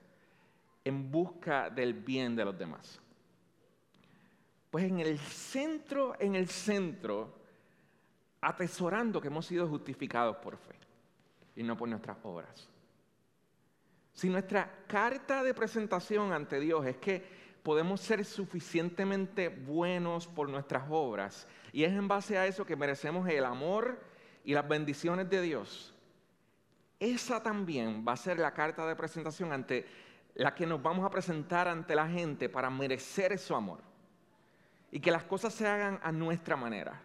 en 0.84 1.12
busca 1.12 1.70
del 1.70 1.94
bien 1.94 2.34
de 2.34 2.44
los 2.44 2.58
demás? 2.58 3.00
Pues 4.70 4.84
en 4.84 4.98
el 4.98 5.18
centro, 5.20 6.16
en 6.18 6.34
el 6.34 6.48
centro, 6.48 7.32
atesorando 8.40 9.20
que 9.20 9.28
hemos 9.28 9.46
sido 9.46 9.68
justificados 9.68 10.38
por 10.38 10.56
fe 10.56 10.74
y 11.54 11.62
no 11.62 11.76
por 11.76 11.88
nuestras 11.88 12.16
obras. 12.24 12.68
Si 14.12 14.28
nuestra 14.28 14.84
carta 14.88 15.44
de 15.44 15.54
presentación 15.54 16.32
ante 16.32 16.58
Dios 16.58 16.84
es 16.84 16.96
que 16.96 17.47
podemos 17.68 18.00
ser 18.00 18.24
suficientemente 18.24 19.50
buenos 19.50 20.26
por 20.26 20.48
nuestras 20.48 20.84
obras. 20.88 21.46
Y 21.70 21.84
es 21.84 21.92
en 21.92 22.08
base 22.08 22.38
a 22.38 22.46
eso 22.46 22.64
que 22.64 22.76
merecemos 22.76 23.28
el 23.28 23.44
amor 23.44 24.00
y 24.42 24.54
las 24.54 24.66
bendiciones 24.66 25.28
de 25.28 25.42
Dios. 25.42 25.94
Esa 26.98 27.42
también 27.42 28.06
va 28.08 28.12
a 28.14 28.16
ser 28.16 28.38
la 28.38 28.54
carta 28.54 28.86
de 28.86 28.96
presentación 28.96 29.52
ante 29.52 29.86
la 30.34 30.54
que 30.54 30.64
nos 30.64 30.82
vamos 30.82 31.04
a 31.04 31.10
presentar 31.10 31.68
ante 31.68 31.94
la 31.94 32.08
gente 32.08 32.48
para 32.48 32.70
merecer 32.70 33.38
su 33.38 33.54
amor. 33.54 33.80
Y 34.90 34.98
que 34.98 35.10
las 35.10 35.24
cosas 35.24 35.52
se 35.52 35.66
hagan 35.66 36.00
a 36.02 36.10
nuestra 36.10 36.56
manera. 36.56 37.02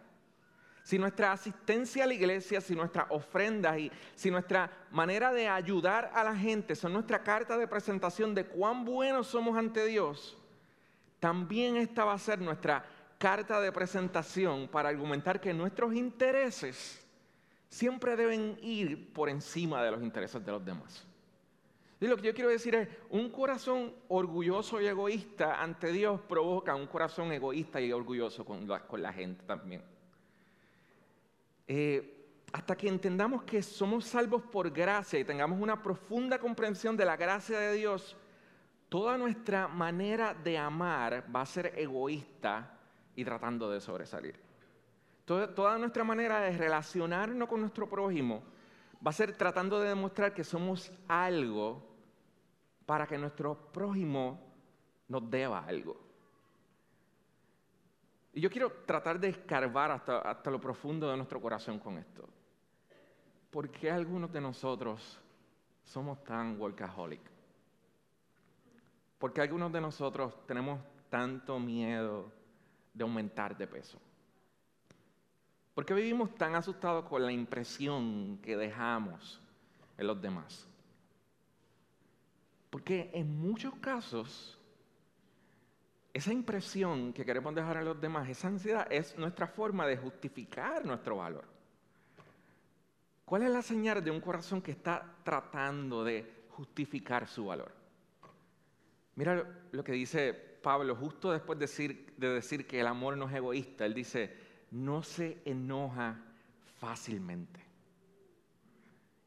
si 0.82 0.98
nuestra 0.98 1.32
asistencia 1.32 2.04
a 2.04 2.06
la 2.06 2.14
iglesia, 2.14 2.62
si 2.62 2.74
nuestras 2.74 3.04
ofrendas 3.10 3.78
y 3.78 3.92
si 4.14 4.30
nuestra 4.30 4.70
manera 4.90 5.30
de 5.30 5.46
ayudar 5.46 6.10
a 6.14 6.24
la 6.24 6.34
gente 6.34 6.74
son 6.74 6.94
nuestra 6.94 7.22
carta 7.22 7.58
de 7.58 7.68
presentación 7.68 8.34
de 8.34 8.46
cuán 8.46 8.86
buenos 8.86 9.26
somos 9.26 9.58
ante 9.58 9.84
Dios, 9.84 10.38
también 11.24 11.76
esta 11.76 12.04
va 12.04 12.12
a 12.12 12.18
ser 12.18 12.38
nuestra 12.38 12.84
carta 13.16 13.58
de 13.58 13.72
presentación 13.72 14.68
para 14.68 14.90
argumentar 14.90 15.40
que 15.40 15.54
nuestros 15.54 15.94
intereses 15.94 17.02
siempre 17.66 18.14
deben 18.14 18.58
ir 18.60 19.10
por 19.10 19.30
encima 19.30 19.82
de 19.82 19.90
los 19.90 20.02
intereses 20.02 20.44
de 20.44 20.52
los 20.52 20.62
demás. 20.62 21.06
Lo 22.00 22.18
que 22.18 22.24
yo 22.24 22.34
quiero 22.34 22.50
decir 22.50 22.74
es, 22.74 22.88
un 23.08 23.30
corazón 23.30 23.94
orgulloso 24.08 24.82
y 24.82 24.86
egoísta 24.86 25.62
ante 25.62 25.92
Dios 25.92 26.20
provoca 26.28 26.74
un 26.74 26.86
corazón 26.86 27.32
egoísta 27.32 27.80
y 27.80 27.90
orgulloso 27.90 28.44
con 28.44 28.68
la, 28.68 29.12
gente 29.14 29.44
también. 29.46 29.80
Eh, 31.66 32.28
hasta 32.52 32.76
que 32.76 32.88
entendamos 32.88 33.44
que 33.44 33.62
somos 33.62 34.04
salvos 34.04 34.42
por 34.42 34.70
gracia 34.70 35.18
y 35.18 35.24
tengamos 35.24 35.58
una 35.58 35.82
profunda 35.82 36.38
comprensión 36.38 36.98
de 36.98 37.06
la 37.06 37.16
gracia 37.16 37.58
de 37.58 37.72
Dios, 37.72 38.14
toda 38.94 39.18
nuestra 39.18 39.66
manera 39.66 40.34
de 40.34 40.56
amar 40.56 41.24
va 41.34 41.40
a 41.40 41.46
ser 41.46 41.72
egoísta 41.76 42.78
y 43.16 43.24
tratando 43.24 43.68
de 43.68 43.80
sobresalir. 43.80 44.38
Toda, 45.24 45.76
nuestra 45.78 46.04
manera 46.04 46.38
de 46.38 46.56
relacionarnos 46.56 47.48
con 47.48 47.60
nuestro 47.60 47.88
prójimo 47.88 48.44
va 49.04 49.10
a 49.10 49.12
ser 49.12 49.36
tratando 49.36 49.80
de 49.80 49.88
demostrar 49.88 50.32
que 50.32 50.44
somos 50.44 50.92
algo 51.08 51.82
para 52.86 53.04
que 53.04 53.18
nuestro 53.18 53.56
prójimo 53.72 54.38
nos 55.08 55.28
deba 55.28 55.64
algo. 55.66 56.00
Y 58.32 58.40
yo 58.40 58.48
quiero 58.48 58.70
tratar 58.86 59.18
de 59.18 59.30
escarbar 59.30 59.90
hasta, 59.90 60.18
hasta 60.20 60.52
lo 60.52 60.60
profundo 60.60 61.10
de 61.10 61.16
nuestro 61.16 61.40
corazón 61.40 61.80
con 61.80 61.98
esto. 61.98 62.28
¿Por 63.50 63.70
qué 63.70 63.90
algunos 63.90 64.30
de 64.30 64.40
nosotros 64.40 65.20
somos 65.82 66.22
tan 66.22 66.60
workaholic? 66.60 67.33
¿Por 69.24 69.32
qué 69.32 69.40
algunos 69.40 69.72
de 69.72 69.80
nosotros 69.80 70.34
tenemos 70.46 70.78
tanto 71.08 71.58
miedo 71.58 72.30
de 72.92 73.04
aumentar 73.04 73.56
de 73.56 73.66
peso? 73.66 73.98
¿Por 75.74 75.86
qué 75.86 75.94
vivimos 75.94 76.34
tan 76.34 76.54
asustados 76.54 77.06
con 77.06 77.24
la 77.24 77.32
impresión 77.32 78.38
que 78.42 78.54
dejamos 78.54 79.40
en 79.96 80.08
los 80.08 80.20
demás? 80.20 80.68
Porque 82.68 83.12
en 83.14 83.34
muchos 83.40 83.74
casos, 83.76 84.58
esa 86.12 86.30
impresión 86.30 87.14
que 87.14 87.24
queremos 87.24 87.54
dejar 87.54 87.78
en 87.78 87.86
los 87.86 87.98
demás, 87.98 88.28
esa 88.28 88.48
ansiedad 88.48 88.86
es 88.92 89.16
nuestra 89.16 89.46
forma 89.46 89.86
de 89.86 89.96
justificar 89.96 90.84
nuestro 90.84 91.16
valor. 91.16 91.46
¿Cuál 93.24 93.44
es 93.44 93.50
la 93.50 93.62
señal 93.62 94.04
de 94.04 94.10
un 94.10 94.20
corazón 94.20 94.60
que 94.60 94.72
está 94.72 95.16
tratando 95.24 96.04
de 96.04 96.44
justificar 96.50 97.26
su 97.26 97.46
valor? 97.46 97.83
Mira 99.16 99.44
lo 99.70 99.84
que 99.84 99.92
dice 99.92 100.34
Pablo 100.34 100.96
justo 100.96 101.30
después 101.30 101.58
de 101.58 101.64
decir, 101.64 102.14
de 102.16 102.28
decir 102.30 102.66
que 102.66 102.80
el 102.80 102.86
amor 102.86 103.16
no 103.16 103.28
es 103.28 103.34
egoísta. 103.34 103.84
Él 103.86 103.94
dice, 103.94 104.34
no 104.70 105.02
se 105.02 105.38
enoja 105.44 106.20
fácilmente. 106.78 107.60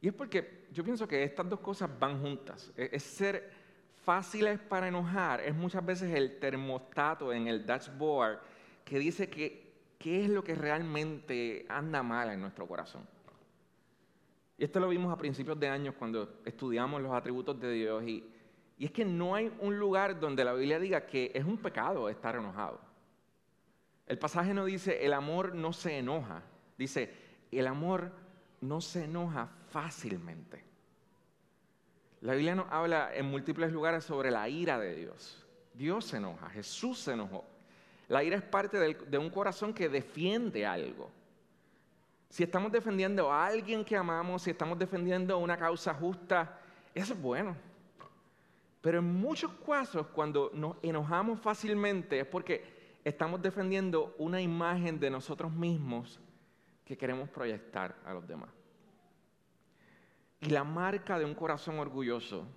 Y 0.01 0.10
es 0.10 0.13
porque 0.13 0.67
yo 0.72 0.84
pienso 0.84 1.08
que 1.08 1.24
estas 1.24 1.50
dos 1.50 1.60
cosas 1.60 1.89
van 2.00 2.22
juntas. 2.22 2.72
E, 2.75 2.89
es 2.91 3.03
ser 3.03 3.51
fáciles 4.03 4.60
para 4.60 4.88
enojar, 4.88 5.41
es 5.41 5.53
muchas 5.53 5.86
veces 5.86 6.13
el 6.13 6.39
termostato 6.39 7.34
en 7.34 7.48
el 7.48 7.65
dashboard 7.65 8.39
que 8.86 9.00
dice 9.00 9.29
que 9.29 9.67
qué 10.00 10.24
es 10.24 10.29
lo 10.29 10.44
que 10.44 10.56
realmente 10.56 11.65
anda 11.67 12.03
mal 12.03 12.29
en 12.29 12.39
nuestro 12.39 12.67
corazón. 12.67 13.06
Y 14.58 14.63
esto 14.63 14.80
lo 14.80 14.88
vimos 14.88 15.12
a 15.12 15.17
principios 15.17 15.60
de 15.60 15.67
años 15.67 15.95
cuando 16.00 16.39
estudiamos 16.45 17.02
los 17.02 17.13
atributos 17.13 17.60
de 17.60 17.71
Dios 17.71 18.04
y, 18.08 18.23
y 18.78 18.86
es 18.86 18.92
que 18.92 19.06
no 19.06 19.34
hay 19.34 19.52
un 19.60 19.80
lugar 19.80 20.20
donde 20.20 20.44
la 20.44 20.54
Biblia 20.54 20.80
diga 20.80 21.06
que 21.06 21.32
es 21.34 21.44
un 21.44 21.58
pecado 21.58 22.10
estar 22.10 22.36
enojado. 22.36 22.80
El 24.06 24.20
pasaje 24.20 24.54
no 24.54 24.66
dice 24.66 25.06
el 25.06 25.13
amor 25.13 25.56
no 25.56 25.74
se 25.74 25.98
enoja, 25.98 26.44
dice 26.78 27.12
el 27.52 27.68
amor 27.68 28.12
no 28.62 28.80
se 28.80 29.06
enoja 29.06 29.50
fácilmente. 29.70 30.63
La 32.22 32.34
Biblia 32.34 32.56
nos 32.56 32.72
habla 32.72 33.13
en 33.13 33.26
múltiples 33.26 33.72
lugares 33.72 34.04
sobre 34.04 34.32
la 34.32 34.48
ira 34.48 34.80
de 34.80 34.96
Dios. 34.96 35.44
Dios 35.74 36.06
se 36.06 36.18
enoja, 36.18 36.50
Jesús 36.50 37.00
se 37.00 37.13
enojó. 37.13 37.46
La 38.08 38.24
ira 38.24 38.38
es 38.38 38.44
parte 38.44 38.78
de 38.78 39.18
un 39.18 39.30
corazón 39.30 39.74
que 39.74 39.90
defiende 39.90 40.66
algo. 40.66 41.12
Si 42.30 42.44
estamos 42.44 42.72
defendiendo 42.72 43.32
a 43.32 43.46
alguien 43.46 43.84
que 43.84 43.96
amamos, 43.96 44.44
si 44.44 44.52
estamos 44.52 44.78
defendiendo 44.78 45.38
una 45.38 45.58
causa 45.58 45.94
justa, 45.94 46.60
eso 46.94 47.13
es 47.13 47.22
bueno. 47.22 47.56
Pero 48.88 49.00
en 49.00 49.15
muchos 49.15 49.52
casos, 49.65 50.08
cuando 50.13 50.50
nos 50.54 50.78
enojamos 50.82 51.41
fácilmente, 51.41 52.21
es 52.21 52.26
porque 52.26 52.63
estamos 53.04 53.41
defendiendo 53.41 54.15
una 54.17 54.39
imagen 54.39 54.97
de 54.97 55.10
nosotros 55.10 55.52
mismos 55.52 56.21
que 56.86 56.97
queremos 56.97 57.28
proyectar 57.28 57.97
a 58.06 58.13
los 58.13 58.26
demás. 58.26 58.50
Y 60.39 60.52
la 60.52 60.63
marca 60.63 61.19
de 61.19 61.26
un 61.26 61.36
corazón 61.36 61.80
orgulloso 61.80 62.47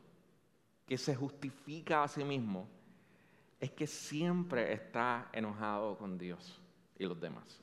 que 0.87 0.97
se 0.97 1.17
justifica 1.17 2.05
a 2.05 2.07
sí 2.07 2.23
mismo 2.23 2.69
es 3.59 3.73
que 3.73 3.89
siempre 3.89 4.73
está 4.73 5.31
enojado 5.33 5.99
con 5.99 6.17
Dios 6.17 6.63
y 6.97 7.07
los 7.07 7.21
demás. 7.21 7.61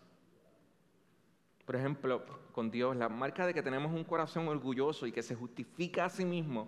Por 1.64 1.78
ejemplo, 1.78 2.26
con 2.52 2.70
Dios, 2.70 2.98
la 2.98 3.08
marca 3.08 3.46
de 3.46 3.54
que 3.54 3.64
tenemos 3.64 3.94
un 3.94 4.04
corazón 4.04 4.50
orgulloso 4.50 5.08
y 5.08 5.14
que 5.14 5.24
se 5.24 5.36
justifica 5.36 6.04
a 6.04 6.10
sí 6.10 6.26
mismo 6.26 6.68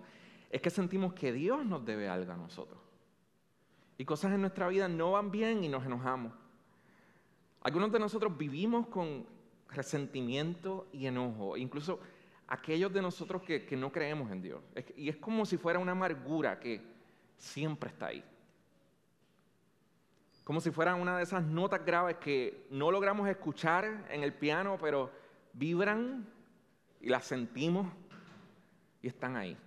es 0.50 0.60
que 0.60 0.70
sentimos 0.70 1.14
que 1.14 1.32
Dios 1.32 1.64
nos 1.64 1.84
debe 1.84 2.08
algo 2.08 2.32
a 2.32 2.36
nosotros 2.36 2.80
y 4.00 4.04
cosas 4.06 4.32
en 4.32 4.40
nuestra 4.40 4.66
vida 4.68 4.88
no 4.88 5.12
van 5.12 5.30
bien 5.30 5.62
y 5.62 5.68
nos 5.68 5.84
enojamos. 5.84 6.32
Algunos 7.60 7.92
de 7.92 7.98
nosotros 7.98 8.34
vivimos 8.38 8.86
con 8.86 9.26
resentimiento 9.68 10.88
y 10.90 11.04
enojo, 11.04 11.54
incluso 11.58 12.00
aquellos 12.48 12.90
de 12.94 13.02
nosotros 13.02 13.42
que, 13.42 13.76
no 13.76 13.92
creemos 13.92 14.30
en 14.32 14.40
Dios. 14.40 14.62
y 14.96 15.10
es 15.10 15.16
como 15.16 15.44
si 15.44 15.58
fuera 15.58 15.78
una 15.78 15.92
amargura 15.92 16.58
que 16.58 16.80
siempre 17.36 17.90
está 17.90 18.06
ahí. 18.06 18.24
Como 20.44 20.62
si 20.62 20.70
fuera 20.70 20.94
una 20.94 21.18
de 21.18 21.22
esas 21.22 21.44
notas 21.44 21.84
graves 21.84 22.16
que 22.16 22.66
no 22.70 22.90
logramos 22.90 23.28
escuchar 23.28 24.06
en 24.10 24.22
el 24.22 24.32
piano, 24.32 24.78
pero 24.80 25.10
vibran 25.52 26.26
y 27.02 27.10
las 27.10 27.26
sentimos 27.26 27.86
y 29.02 29.08
están 29.08 29.36
ahí. 29.36 29.58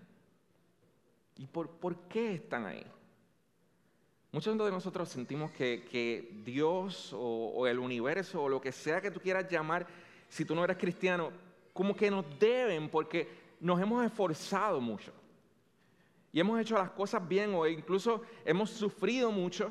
¿Y 1.38 1.48
por, 1.48 1.69
por 1.69 1.96
qué 2.08 2.34
están 2.34 2.65
ahí? 2.65 2.86
Muchos 4.34 4.58
de 4.58 4.72
nosotros 4.72 5.10
sentimos 5.10 5.52
que, 5.52 6.41
Dios 6.43 7.13
o, 7.13 7.67
el 7.67 7.78
universo 7.78 8.41
o 8.41 8.50
lo 8.50 8.60
que 8.60 8.72
sea 8.72 9.00
que 9.00 9.12
tú 9.12 9.19
quieras 9.19 9.48
llamar, 9.48 9.86
si 10.28 10.43
tú 10.43 10.56
no 10.56 10.63
eres 10.63 10.78
cristiano, 10.78 11.32
como 11.72 11.96
que 11.96 12.10
nos 12.10 12.26
deben 12.39 12.89
porque 12.89 13.30
nos 13.60 13.80
hemos 13.80 14.04
esforzado 14.04 14.82
mucho. 14.82 15.12
Y 16.32 16.39
hemos 16.39 16.60
hecho 16.60 16.76
las 16.76 16.89
cosas 16.89 17.28
bien 17.28 17.54
o 17.54 17.67
incluso 17.67 18.24
hemos 18.43 18.72
sufrido 18.72 19.32
mucho. 19.32 19.69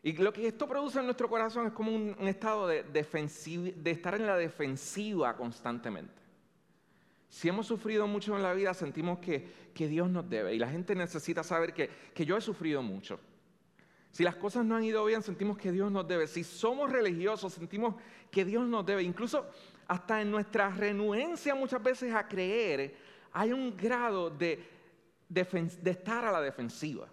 Y 0.00 0.12
lo 0.12 0.32
que 0.32 0.46
esto 0.46 0.68
produce 0.68 1.00
en 1.00 1.06
nuestro 1.06 1.28
corazón 1.28 1.66
es 1.66 1.72
como 1.72 1.92
un, 1.92 2.14
estado 2.28 2.68
de, 2.68 2.84
de 2.84 3.90
estar 3.90 4.14
en 4.14 4.26
la 4.26 4.36
defensiva 4.36 5.36
constantemente. 5.36 6.25
Si 7.28 7.48
hemos 7.48 7.66
sufrido 7.66 8.06
mucho 8.06 8.36
en 8.36 8.42
la 8.42 8.52
vida, 8.52 8.74
sentimos 8.74 9.18
que, 9.18 9.66
Dios 9.74 10.08
nos 10.08 10.28
debe. 10.28 10.54
Y 10.54 10.58
la 10.58 10.70
gente 10.70 10.94
necesita 10.94 11.42
saber 11.42 11.74
que, 11.74 11.90
yo 12.24 12.36
he 12.36 12.40
sufrido 12.40 12.82
mucho 12.82 13.20
si 14.10 14.24
las 14.24 14.36
cosas 14.36 14.64
no 14.64 14.74
han 14.74 14.82
ido 14.82 15.04
bien, 15.04 15.22
sentimos 15.22 15.58
que 15.58 15.70
Dios 15.70 15.92
nos 15.92 16.08
debe. 16.08 16.26
Si 16.26 16.42
somos 16.42 16.90
religiosos, 16.90 17.52
sentimos 17.52 17.96
que 18.30 18.46
Dios 18.46 18.66
nos 18.66 18.86
debe. 18.86 19.02
Incluso 19.02 19.44
hasta 19.86 20.22
en 20.22 20.30
nuestra 20.30 20.70
renuencia 20.70 21.54
muchas 21.54 21.82
veces 21.82 22.14
a 22.14 22.26
creer, 22.26 22.96
hay 23.30 23.52
un 23.52 23.76
grado 23.76 24.30
de 24.30 24.66
estar 25.84 26.24
a 26.24 26.32
la 26.32 26.40
defensiva. 26.40 27.08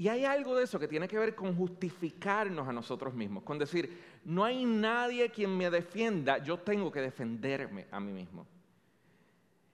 Y 0.00 0.08
hay 0.08 0.24
algo 0.24 0.56
de 0.56 0.64
eso 0.64 0.78
que 0.78 0.88
tiene 0.88 1.06
que 1.06 1.18
ver 1.18 1.34
con 1.34 1.54
justificarnos 1.54 2.66
a 2.66 2.72
nosotros 2.72 3.12
mismos, 3.12 3.42
con 3.42 3.58
decir, 3.58 4.00
no 4.24 4.44
hay 4.44 4.64
nadie 4.64 5.30
quien 5.30 5.54
me 5.54 5.68
defienda, 5.68 6.38
yo 6.38 6.58
tengo 6.58 6.90
que 6.90 7.02
defenderme 7.02 7.86
a 7.90 8.00
mí 8.00 8.10
mismo. 8.10 8.46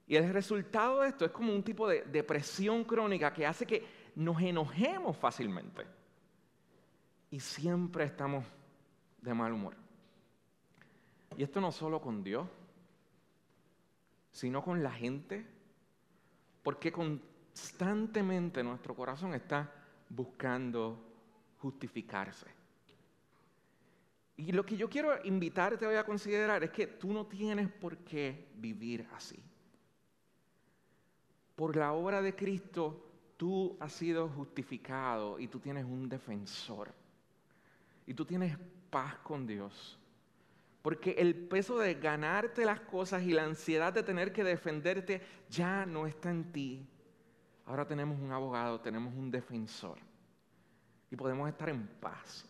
Y 0.06 0.16
el 0.16 0.32
resultado 0.32 1.00
de 1.00 1.08
esto 1.08 1.24
es 1.24 1.32
como 1.32 1.52
un 1.52 1.62
tipo 1.62 1.88
de 1.88 2.02
depresión 2.02 2.84
crónica 2.84 3.32
que 3.32 3.46
hace 3.46 3.66
que 3.66 3.84
nos 4.14 4.40
enojemos 4.40 5.16
fácilmente 5.16 5.84
y 7.30 7.40
siempre 7.40 8.04
estamos 8.04 8.44
de 9.20 9.34
mal 9.34 9.52
humor. 9.52 9.74
Y 11.36 11.42
esto 11.42 11.60
no 11.60 11.72
solo 11.72 12.00
con 12.00 12.22
Dios, 12.22 12.48
sino 14.30 14.62
con 14.62 14.82
la 14.82 14.92
gente, 14.92 15.44
porque 16.62 16.92
constantemente 16.92 18.62
nuestro 18.62 18.94
corazón 18.94 19.34
está 19.34 19.72
buscando 20.08 20.98
justificarse. 21.58 22.46
Y 24.36 24.52
lo 24.52 24.64
que 24.64 24.76
yo 24.76 24.88
quiero 24.88 25.24
invitarte 25.24 25.86
hoy 25.86 25.96
a 25.96 26.04
considerar 26.04 26.62
es 26.62 26.70
que 26.70 26.86
tú 26.86 27.12
no 27.12 27.26
tienes 27.26 27.70
por 27.70 27.96
qué 27.98 28.48
vivir 28.56 29.08
así. 29.14 29.42
Por 31.56 31.74
la 31.76 31.92
obra 31.92 32.22
de 32.22 32.36
Cristo 32.36 33.02
tú 33.36 33.76
has 33.80 33.92
sido 33.92 34.28
justificado 34.28 35.38
y 35.38 35.48
tú 35.48 35.58
tienes 35.58 35.84
un 35.84 36.08
defensor. 36.08 36.92
Y 38.06 38.14
tú 38.14 38.24
tienes 38.24 38.56
paz 38.90 39.16
con 39.16 39.46
Dios. 39.46 39.98
Porque 40.82 41.12
el 41.18 41.34
peso 41.34 41.78
de 41.78 41.94
ganarte 41.94 42.64
las 42.64 42.80
cosas 42.80 43.22
y 43.22 43.32
la 43.32 43.44
ansiedad 43.44 43.92
de 43.92 44.04
tener 44.04 44.32
que 44.32 44.44
defenderte 44.44 45.20
ya 45.50 45.84
no 45.84 46.06
está 46.06 46.30
en 46.30 46.52
ti. 46.52 46.86
Ahora 47.64 47.86
tenemos 47.86 48.20
un 48.20 48.30
abogado, 48.30 48.80
tenemos 48.80 49.12
un 49.14 49.30
defensor. 49.30 49.98
Y 51.10 51.16
podemos 51.16 51.48
estar 51.48 51.68
en 51.68 51.86
paz. 51.86 52.48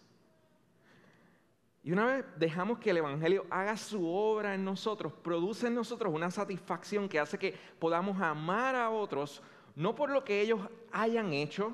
Y 1.87 1.92
una 1.92 2.05
vez 2.05 2.25
dejamos 2.37 2.81
que 2.81 2.90
el 2.90 2.96
Evangelio 2.96 3.46
haga 3.49 3.77
su 3.77 4.05
obra 4.09 4.57
en 4.57 4.64
nosotros, 4.64 5.12
produce 5.12 5.68
en 5.68 5.77
nosotros 5.77 6.12
una 6.12 6.33
satisfacción 6.33 7.09
que 7.09 7.20
hace 7.20 7.38
que 7.38 7.55
podamos 7.79 8.20
amar 8.20 8.75
a 8.75 8.90
otros 8.90 9.40
no 9.77 9.94
por 9.94 10.11
lo 10.11 10.25
que 10.25 10.40
ellos 10.40 10.61
hayan 10.90 11.33
hecho, 11.33 11.70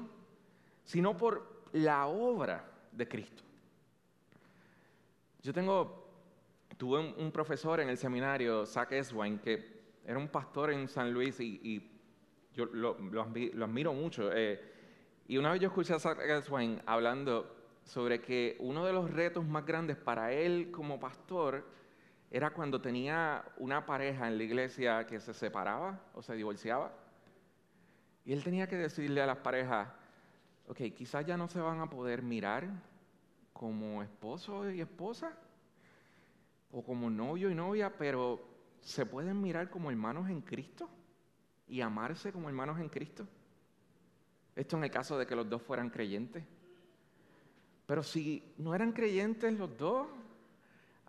sino 0.84 1.16
por 1.16 1.64
la 1.72 2.08
obra 2.08 2.62
de 2.92 3.08
Cristo. 3.08 3.42
Yo 5.42 5.54
tengo, 5.54 6.06
tuve 6.76 6.98
un, 6.98 7.32
profesor 7.32 7.80
en 7.80 7.88
el 7.88 7.96
seminario, 7.96 8.66
Zach 8.66 8.92
Eswine, 8.92 9.40
que 9.40 9.80
era 10.04 10.18
un 10.18 10.28
pastor 10.28 10.72
en 10.72 10.88
San 10.88 11.10
Luis 11.10 11.40
y, 11.40 11.90
yo 12.52 12.66
lo, 12.66 12.98
admiro 13.22 13.94
mucho. 13.94 14.30
Eh, 14.30 14.60
y 15.26 15.38
una 15.38 15.52
vez 15.52 15.60
yo 15.62 15.68
escuché 15.68 15.94
a 15.94 15.98
Zach 15.98 16.18
Eswine 16.20 16.82
hablando 16.84 17.61
sobre 17.84 18.20
que 18.20 18.56
uno 18.60 18.84
de 18.84 18.92
los 18.92 19.10
retos 19.10 19.46
más 19.46 19.66
grandes 19.66 19.96
para 19.96 20.32
él 20.32 20.70
como 20.70 21.00
pastor 21.00 21.66
era 22.30 22.50
cuando 22.50 22.80
tenía 22.80 23.44
una 23.58 23.84
pareja 23.84 24.26
en 24.28 24.38
la 24.38 24.44
iglesia 24.44 25.06
que 25.06 25.20
se 25.20 25.34
separaba 25.34 26.00
o 26.14 26.22
se 26.22 26.34
divorciaba. 26.34 26.92
Y 28.24 28.32
él 28.32 28.42
tenía 28.42 28.66
que 28.66 28.76
decirle 28.76 29.20
a 29.20 29.26
las 29.26 29.38
parejas, 29.38 29.88
ok, 30.66 30.78
quizás 30.96 31.26
ya 31.26 31.36
no 31.36 31.48
se 31.48 31.60
van 31.60 31.80
a 31.80 31.90
poder 31.90 32.22
mirar 32.22 32.68
como 33.52 34.02
esposo 34.02 34.70
y 34.70 34.80
esposa, 34.80 35.36
o 36.72 36.82
como 36.82 37.10
novio 37.10 37.50
y 37.50 37.54
novia, 37.54 37.92
pero 37.96 38.40
se 38.80 39.06
pueden 39.06 39.40
mirar 39.40 39.70
como 39.70 39.90
hermanos 39.90 40.28
en 40.30 40.40
Cristo 40.40 40.88
y 41.68 41.80
amarse 41.80 42.32
como 42.32 42.48
hermanos 42.48 42.80
en 42.80 42.88
Cristo. 42.88 43.28
Esto 44.56 44.76
en 44.76 44.84
el 44.84 44.90
caso 44.90 45.18
de 45.18 45.26
que 45.26 45.36
los 45.36 45.48
dos 45.48 45.62
fueran 45.62 45.90
creyentes. 45.90 46.44
Pero 47.86 48.02
si 48.02 48.42
no 48.58 48.74
eran 48.74 48.92
creyentes 48.92 49.52
los 49.58 49.76
dos, 49.76 50.06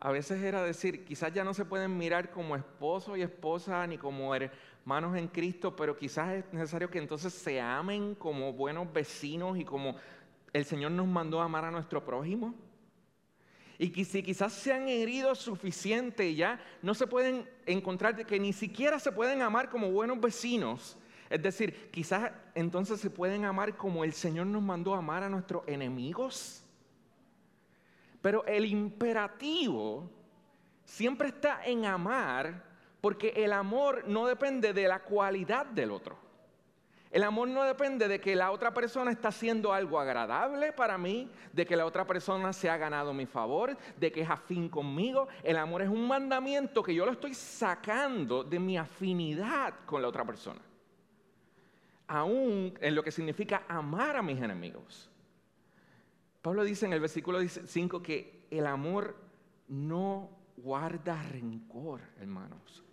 a 0.04 0.12
veces 0.12 0.44
era 0.44 0.62
decir, 0.64 1.06
quizás 1.06 1.34
ya 1.34 1.46
no 1.46 1.54
se 1.54 1.64
pueden 1.64 1.98
mirar 1.98 2.30
como 2.30 2.58
esposo 2.58 3.16
y 3.16 3.22
esposa 3.22 3.88
ni 3.88 3.98
como 3.98 4.36
hermanos 4.36 5.16
en 5.16 5.30
Cristo, 5.30 5.76
pero 5.76 5.96
quizás 5.96 6.34
es 6.34 6.54
necesario 6.54 6.90
que 6.90 6.98
entonces 6.98 7.34
se 7.34 7.62
amen 7.62 8.16
como 8.16 8.52
buenos 8.52 8.92
vecinos 8.92 9.58
y 9.58 9.64
como 9.64 9.96
el 10.52 10.66
Señor 10.66 10.92
nos 10.92 11.08
mandó 11.08 11.40
a 11.42 11.46
amar 11.46 11.64
a 11.64 11.72
nuestro 11.72 12.04
prójimo. 12.04 12.54
Y 13.78 13.92
que 13.92 14.04
si 14.04 14.22
quizás 14.22 14.52
se 14.54 14.74
han 14.74 14.88
herido 14.88 15.36
suficiente 15.36 16.36
ya 16.36 16.60
no 16.82 16.94
se 16.94 17.08
pueden 17.08 17.50
encontrar, 17.66 18.26
que 18.26 18.40
ni 18.40 18.52
siquiera 18.52 19.00
se 19.00 19.12
pueden 19.12 19.42
amar 19.42 19.70
como 19.70 19.90
buenos 19.90 20.20
vecinos. 20.20 20.98
Es 21.30 21.42
decir, 21.42 21.90
quizás 21.92 22.32
entonces 22.56 23.00
se 23.00 23.10
pueden 23.10 23.46
amar 23.46 23.76
como 23.76 24.04
el 24.04 24.14
Señor 24.14 24.48
nos 24.48 24.62
mandó 24.62 24.94
a 24.94 25.00
amar 25.00 25.24
a 25.24 25.30
nuestros 25.30 25.64
enemigos. 25.66 26.63
Pero 28.24 28.46
el 28.46 28.64
imperativo 28.64 30.10
siempre 30.86 31.28
está 31.28 31.66
en 31.66 31.84
amar 31.84 32.64
porque 33.02 33.34
el 33.36 33.52
amor 33.52 34.08
no 34.08 34.26
depende 34.26 34.72
de 34.72 34.88
la 34.88 35.00
cualidad 35.04 35.66
del 35.66 35.92
otro. 35.92 36.18
El 37.12 37.24
amor 37.24 37.50
no 37.50 37.64
depende 37.64 38.08
de 38.08 38.22
que 38.22 38.34
la 38.34 38.52
otra 38.52 38.74
persona 38.74 39.12
está 39.12 39.28
haciendo 39.28 39.74
algo 39.74 40.00
agradable 40.00 40.72
para 40.72 40.98
mí, 40.98 41.30
de 41.52 41.66
que 41.66 41.76
la 41.76 41.86
otra 41.86 42.08
persona 42.08 42.54
se 42.54 42.70
ha 42.70 42.78
ganado 42.78 43.14
mi 43.14 43.26
favor, 43.26 43.78
de 43.98 44.10
que 44.10 44.22
es 44.22 44.30
afín 44.30 44.70
conmigo. 44.70 45.28
El 45.44 45.58
amor 45.58 45.82
es 45.82 45.90
un 45.90 46.08
mandamiento 46.08 46.82
que 46.82 46.96
yo 46.96 47.06
lo 47.06 47.12
estoy 47.12 47.34
sacando 47.34 48.42
de 48.42 48.58
mi 48.58 48.78
afinidad 48.78 49.74
con 49.86 50.02
la 50.02 50.08
otra 50.08 50.24
persona. 50.24 50.62
Aún 52.08 52.74
en 52.80 52.96
lo 52.96 53.04
que 53.04 53.12
significa 53.12 53.64
amar 53.68 54.16
a 54.16 54.22
mis 54.22 54.42
enemigos. 54.42 55.13
Pablo 56.44 56.66
dice 56.66 56.86
en 56.86 56.92
el 56.92 57.00
versículo 57.00 57.40
5 57.40 58.04
que 58.04 58.48
el 58.52 58.68
amor 58.68 59.16
no 59.70 60.30
guarda 60.58 61.24
rencor, 61.24 62.02
hermanos. 62.20 62.84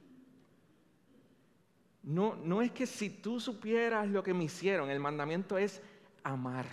No, 2.05 2.37
no 2.37 2.63
es 2.63 2.71
que 2.71 2.87
si 2.87 3.11
tú 3.11 3.41
supieras 3.41 4.09
lo 4.09 4.23
que 4.23 4.33
me 4.33 4.45
hicieron, 4.45 4.89
el 4.89 5.01
mandamiento 5.01 5.59
es 5.59 5.83
amar. 6.23 6.65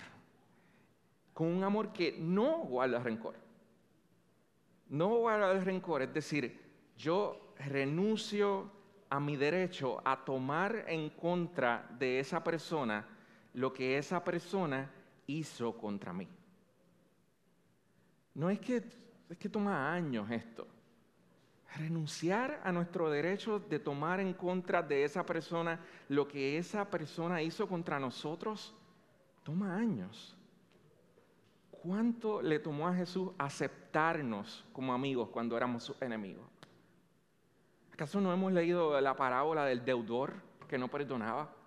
Con 1.34 1.48
un 1.48 1.64
amor 1.64 1.92
que 1.92 2.16
no 2.16 2.58
guarda 2.58 3.00
rencor. 3.00 3.34
No 4.88 5.08
guarda 5.16 5.58
rencor, 5.58 6.02
es 6.02 6.14
decir, 6.14 6.60
yo 6.96 7.54
renuncio 7.58 8.70
a 9.10 9.18
mi 9.18 9.36
derecho 9.36 10.00
a 10.04 10.24
tomar 10.24 10.84
en 10.86 11.10
contra 11.10 11.88
de 11.98 12.20
esa 12.20 12.44
persona 12.44 13.04
lo 13.54 13.72
que 13.72 13.98
esa 13.98 14.22
persona 14.22 14.88
hizo 15.26 15.76
contra 15.76 16.12
mí. 16.12 16.28
No 18.38 18.48
es 18.50 18.60
que, 18.60 18.76
es 19.28 19.36
que 19.36 19.48
toma 19.48 19.92
años 19.92 20.30
esto. 20.30 20.64
Renunciar 21.74 22.60
a 22.62 22.70
nuestro 22.70 23.10
derecho 23.10 23.58
de 23.58 23.80
tomar 23.80 24.20
en 24.20 24.32
contra 24.32 24.80
de 24.80 25.02
esa 25.02 25.26
persona 25.26 25.80
lo 26.08 26.28
que 26.28 26.56
esa 26.56 26.88
persona 26.88 27.42
hizo 27.42 27.68
contra 27.68 27.98
nosotros, 27.98 28.76
toma 29.42 29.74
años. 29.74 30.36
¿Cuánto 31.72 32.40
le 32.40 32.60
tomó 32.60 32.86
a 32.86 32.94
Jesús 32.94 33.32
aceptarnos 33.38 34.64
como 34.72 34.94
amigos 34.94 35.30
cuando 35.30 35.56
éramos 35.56 35.82
sus 35.82 36.00
enemigos? 36.00 36.46
¿Acaso 37.92 38.20
no 38.20 38.32
hemos 38.32 38.52
leído 38.52 39.00
la 39.00 39.16
parábola 39.16 39.64
del 39.64 39.84
deudor 39.84 40.34
que 40.68 40.78
no 40.78 40.86
perdonaba? 40.86 41.57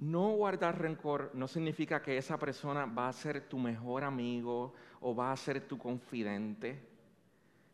No 0.00 0.30
guardar 0.30 0.80
rencor 0.80 1.30
no 1.34 1.46
significa 1.46 2.02
que 2.02 2.16
esa 2.16 2.38
persona 2.38 2.86
va 2.86 3.08
a 3.08 3.12
ser 3.12 3.48
tu 3.48 3.58
mejor 3.58 4.02
amigo 4.02 4.74
o 5.00 5.14
va 5.14 5.32
a 5.32 5.36
ser 5.36 5.60
tu 5.60 5.78
confidente. 5.78 6.80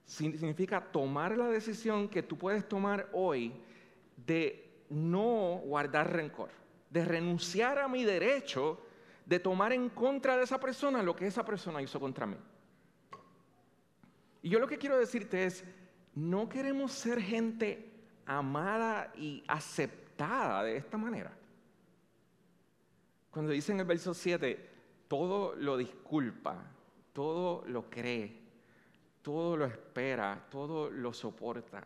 Significa 0.05 0.81
tomar 0.81 1.37
la 1.37 1.49
decisión 1.49 2.09
que 2.09 2.23
tú 2.23 2.37
puedes 2.37 2.69
tomar 2.69 3.09
hoy 3.13 3.53
de 4.27 4.85
no 4.91 5.61
guardar 5.65 6.13
rencor, 6.13 6.51
de 6.91 7.05
renunciar 7.05 7.79
a 7.79 7.89
mi 7.89 8.05
derecho 8.05 8.81
de 9.27 9.41
tomar 9.41 9.73
en 9.73 9.89
contra 9.91 10.37
de 10.37 10.45
esa 10.45 10.59
persona 10.59 11.03
lo 11.03 11.15
que 11.15 11.27
esa 11.27 11.45
persona 11.45 11.83
hizo 11.83 12.01
contra 12.01 12.27
mí. 12.27 12.37
Y 14.41 14.49
yo 14.49 14.61
lo 14.61 14.69
que 14.69 14.79
quiero 14.79 14.97
decirte 14.97 15.45
es, 15.45 15.65
no 16.15 16.49
queremos 16.49 16.93
ser 16.93 17.21
gente 17.21 17.91
amada 18.25 19.13
y 19.17 19.43
aceptada 19.49 20.63
de 20.63 20.77
esta 20.77 20.97
manera. 20.97 21.37
Cuando 23.37 23.53
dice 23.53 23.71
en 23.71 23.81
el 23.81 23.85
verso 23.85 24.15
7, 24.15 24.71
todo 25.09 25.55
lo 25.57 25.77
disculpa, 25.77 26.57
todo 27.13 27.67
lo 27.67 27.91
cree, 27.91 28.35
todo 29.21 29.59
lo 29.59 29.67
espera, 29.67 30.47
todo 30.51 30.91
lo 30.91 31.13
soporta. 31.13 31.85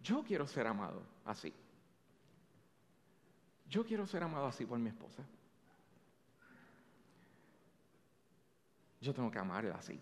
Yo 0.00 0.22
quiero 0.22 0.46
ser 0.46 0.68
amado 0.68 1.02
así. 1.24 1.52
Yo 3.68 3.84
quiero 3.84 4.06
ser 4.06 4.22
amado 4.22 4.46
así 4.46 4.64
por 4.64 4.78
mi 4.78 4.90
esposa. 4.90 5.24
Yo 9.00 9.12
tengo 9.12 9.28
que 9.28 9.40
amarla 9.40 9.74
así. 9.74 9.98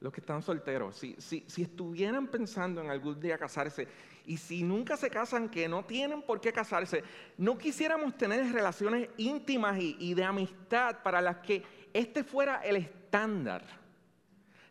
Los 0.00 0.12
que 0.12 0.18
están 0.20 0.42
solteros, 0.42 0.96
si, 0.96 1.14
si, 1.20 1.44
si 1.46 1.62
estuvieran 1.62 2.26
pensando 2.26 2.80
en 2.80 2.90
algún 2.90 3.20
día 3.20 3.38
casarse, 3.38 3.86
y 4.26 4.38
si 4.38 4.62
nunca 4.62 4.96
se 4.96 5.10
casan, 5.10 5.48
que 5.48 5.68
no 5.68 5.84
tienen 5.84 6.22
por 6.22 6.40
qué 6.40 6.52
casarse, 6.52 7.04
no 7.36 7.58
quisiéramos 7.58 8.16
tener 8.16 8.50
relaciones 8.52 9.08
íntimas 9.18 9.78
y, 9.78 10.14
de 10.14 10.24
amistad 10.24 11.02
para 11.02 11.20
las 11.20 11.38
que 11.38 11.62
este 11.92 12.24
fuera 12.24 12.60
el 12.64 12.76
estándar. 12.76 13.64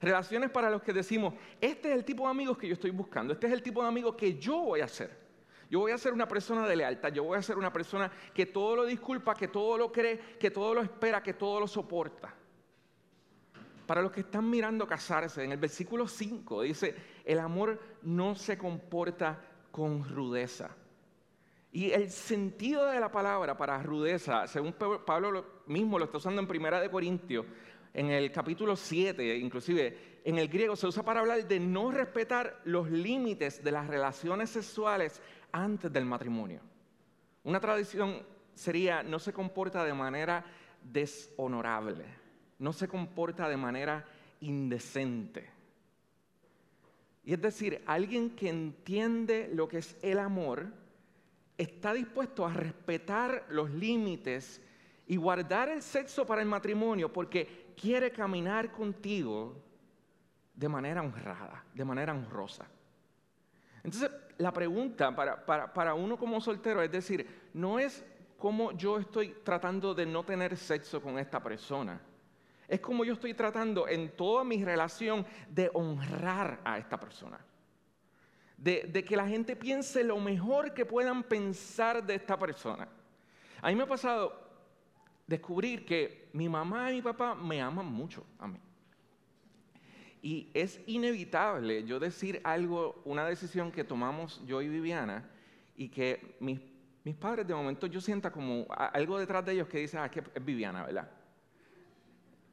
Relaciones 0.01 0.49
para 0.49 0.69
los 0.69 0.81
que 0.81 0.91
decimos, 0.91 1.35
este 1.61 1.89
es 1.89 1.95
el 1.95 2.03
tipo 2.03 2.23
de 2.23 2.31
amigos 2.31 2.57
que 2.57 2.67
yo 2.67 2.73
estoy 2.73 2.91
buscando, 2.91 3.33
este 3.33 3.47
es 3.47 3.53
el 3.53 3.61
tipo 3.61 3.81
de 3.81 3.87
amigos 3.87 4.15
que 4.15 4.37
yo 4.37 4.59
voy 4.59 4.81
a 4.81 4.87
ser. 4.87 5.23
Yo 5.69 5.79
voy 5.79 5.91
a 5.91 5.97
ser 5.97 6.13
una 6.13 6.27
persona 6.27 6.67
de 6.67 6.75
lealtad, 6.75 7.11
yo 7.13 7.23
voy 7.23 7.37
a 7.37 7.41
ser 7.41 7.57
una 7.57 7.71
persona 7.71 8.11
que 8.33 8.45
todo 8.45 8.75
lo 8.75 8.85
disculpa, 8.85 9.33
que 9.33 9.47
todo 9.47 9.77
lo 9.77 9.91
cree, 9.91 10.19
que 10.39 10.51
todo 10.51 10.73
lo 10.73 10.81
espera, 10.81 11.23
que 11.23 11.33
todo 11.33 11.59
lo 11.59 11.67
soporta. 11.67 12.33
Para 13.85 14.01
los 14.01 14.11
que 14.11 14.21
están 14.21 14.49
mirando 14.49 14.87
casarse, 14.87 15.43
en 15.43 15.51
el 15.51 15.57
versículo 15.57 16.07
5 16.07 16.61
dice, 16.63 16.95
el 17.23 17.39
amor 17.39 17.79
no 18.01 18.35
se 18.35 18.57
comporta 18.57 19.41
con 19.71 20.07
rudeza. 20.07 20.75
Y 21.71 21.91
el 21.91 22.11
sentido 22.11 22.85
de 22.85 22.99
la 22.99 23.11
palabra 23.11 23.57
para 23.57 23.81
rudeza, 23.81 24.45
según 24.47 24.73
Pablo 24.73 25.63
mismo 25.65 25.97
lo 25.97 26.05
está 26.05 26.17
usando 26.17 26.41
en 26.41 26.47
Primera 26.47 26.79
de 26.79 26.91
Corintios, 26.91 27.45
en 27.93 28.09
el 28.09 28.31
capítulo 28.31 28.75
7, 28.75 29.37
inclusive 29.37 30.19
en 30.23 30.37
el 30.37 30.47
griego, 30.47 30.75
se 30.75 30.87
usa 30.87 31.03
para 31.03 31.19
hablar 31.19 31.47
de 31.47 31.59
no 31.59 31.91
respetar 31.91 32.61
los 32.65 32.89
límites 32.89 33.63
de 33.63 33.71
las 33.71 33.87
relaciones 33.87 34.51
sexuales 34.51 35.21
antes 35.51 35.91
del 35.91 36.05
matrimonio. 36.05 36.61
Una 37.43 37.59
tradición 37.59 38.21
sería 38.53 39.03
no 39.03 39.19
se 39.19 39.33
comporta 39.33 39.83
de 39.83 39.93
manera 39.93 40.45
deshonorable, 40.81 42.05
no 42.59 42.71
se 42.71 42.87
comporta 42.87 43.49
de 43.49 43.57
manera 43.57 44.05
indecente. 44.41 45.52
Y 47.25 47.33
es 47.33 47.41
decir, 47.41 47.81
alguien 47.85 48.31
que 48.31 48.49
entiende 48.49 49.49
lo 49.53 49.67
que 49.67 49.77
es 49.77 49.97
el 50.01 50.19
amor 50.19 50.67
está 51.57 51.93
dispuesto 51.93 52.45
a 52.45 52.53
respetar 52.53 53.45
los 53.49 53.69
límites 53.71 54.61
y 55.07 55.15
guardar 55.15 55.69
el 55.69 55.81
sexo 55.81 56.25
para 56.25 56.41
el 56.41 56.47
matrimonio 56.47 57.11
porque 57.11 57.73
quiere 57.79 58.11
caminar 58.11 58.71
contigo 58.71 59.55
de 60.53 60.69
manera 60.69 61.01
honrada, 61.01 61.63
de 61.73 61.85
manera 61.85 62.13
honrosa. 62.13 62.67
Entonces, 63.83 64.11
la 64.37 64.51
pregunta 64.51 65.15
para, 65.15 65.45
para, 65.45 65.93
uno 65.93 66.17
como 66.17 66.39
soltero 66.41 66.81
es 66.81 66.91
decir, 66.91 67.49
no 67.53 67.79
es 67.79 68.03
cómo 68.37 68.71
yo 68.73 68.97
estoy 68.97 69.35
tratando 69.43 69.93
de 69.93 70.05
no 70.05 70.23
tener 70.23 70.57
sexo 70.57 71.01
con 71.01 71.19
esta 71.19 71.41
persona. 71.41 71.99
Es 72.67 72.79
como 72.79 73.03
yo 73.03 73.13
estoy 73.13 73.33
tratando 73.33 73.87
en 73.87 74.15
toda 74.15 74.43
mi 74.43 74.63
relación 74.63 75.25
de 75.49 75.69
honrar 75.73 76.59
a 76.63 76.77
esta 76.77 76.99
persona. 76.99 77.39
De, 78.57 79.03
que 79.03 79.17
la 79.17 79.27
gente 79.27 79.57
piense 79.57 80.03
lo 80.03 80.17
mejor 80.19 80.73
que 80.73 80.85
puedan 80.85 81.23
pensar 81.23 82.05
de 82.05 82.15
esta 82.15 82.39
persona. 82.39 82.87
A 83.61 83.67
mí 83.67 83.75
me 83.75 83.83
ha 83.83 83.87
pasado 83.87 84.41
descubrir 85.27 85.85
que 85.85 86.29
mi 86.31 86.47
mamá 86.47 86.89
y 86.91 86.95
mi 86.95 87.01
papá 87.01 87.35
me 87.35 87.61
aman 87.61 87.85
mucho 87.85 88.25
a 88.39 88.47
mí. 88.47 88.59
Y 90.21 90.49
es 90.53 90.79
inevitable 90.87 91.83
yo 91.83 91.99
decir 91.99 92.39
algo, 92.45 93.01
una 93.03 93.25
decisión 93.25 93.69
que 93.69 93.83
tomamos 93.83 94.41
yo 94.45 94.61
y 94.61 94.69
Viviana, 94.69 95.29
y 95.75 95.89
que 95.89 96.37
mis, 96.39 96.61
mis 97.03 97.15
padres 97.15 97.45
de 97.45 97.53
momento 97.53 97.87
yo 97.87 97.99
sienta 97.99 98.31
como 98.31 98.65
algo 98.69 99.19
detrás 99.19 99.43
de 99.45 99.51
ellos 99.51 99.67
que 99.67 99.79
dice, 99.79 99.97
ah, 99.97 100.09
que 100.09 100.23
es 100.33 100.45
Viviana, 100.45 100.85
¿verdad? 100.85 101.11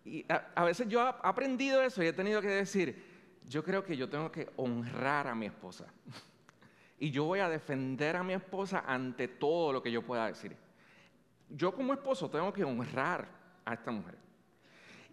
Y 0.04 0.24
a, 0.28 0.64
veces 0.64 0.88
yo 0.88 1.00
he 1.06 1.14
aprendido 1.22 1.82
eso 1.82 2.02
y 2.02 2.06
he 2.06 2.12
tenido 2.12 2.40
que 2.40 2.48
decir, 2.48 3.04
yo 3.46 3.62
creo 3.62 3.84
que 3.84 3.96
yo 3.96 4.08
tengo 4.08 4.30
que 4.32 4.48
honrar 4.56 5.26
a 5.26 5.34
mi 5.34 5.46
esposa. 5.46 5.86
y 6.98 7.10
yo 7.10 7.24
voy 7.24 7.40
a 7.40 7.48
defender 7.48 8.16
a 8.16 8.22
mi 8.22 8.32
esposa 8.32 8.84
ante 8.86 9.28
todo 9.28 9.72
lo 9.72 9.82
que 9.82 9.92
yo 9.92 10.02
pueda 10.02 10.26
decir. 10.26 10.56
Yo 11.48 11.74
como 11.74 11.92
esposo 11.92 12.30
tengo 12.30 12.52
que 12.52 12.64
honrar 12.64 13.28
a 13.64 13.74
esta 13.74 13.90
mujer. 13.90 14.16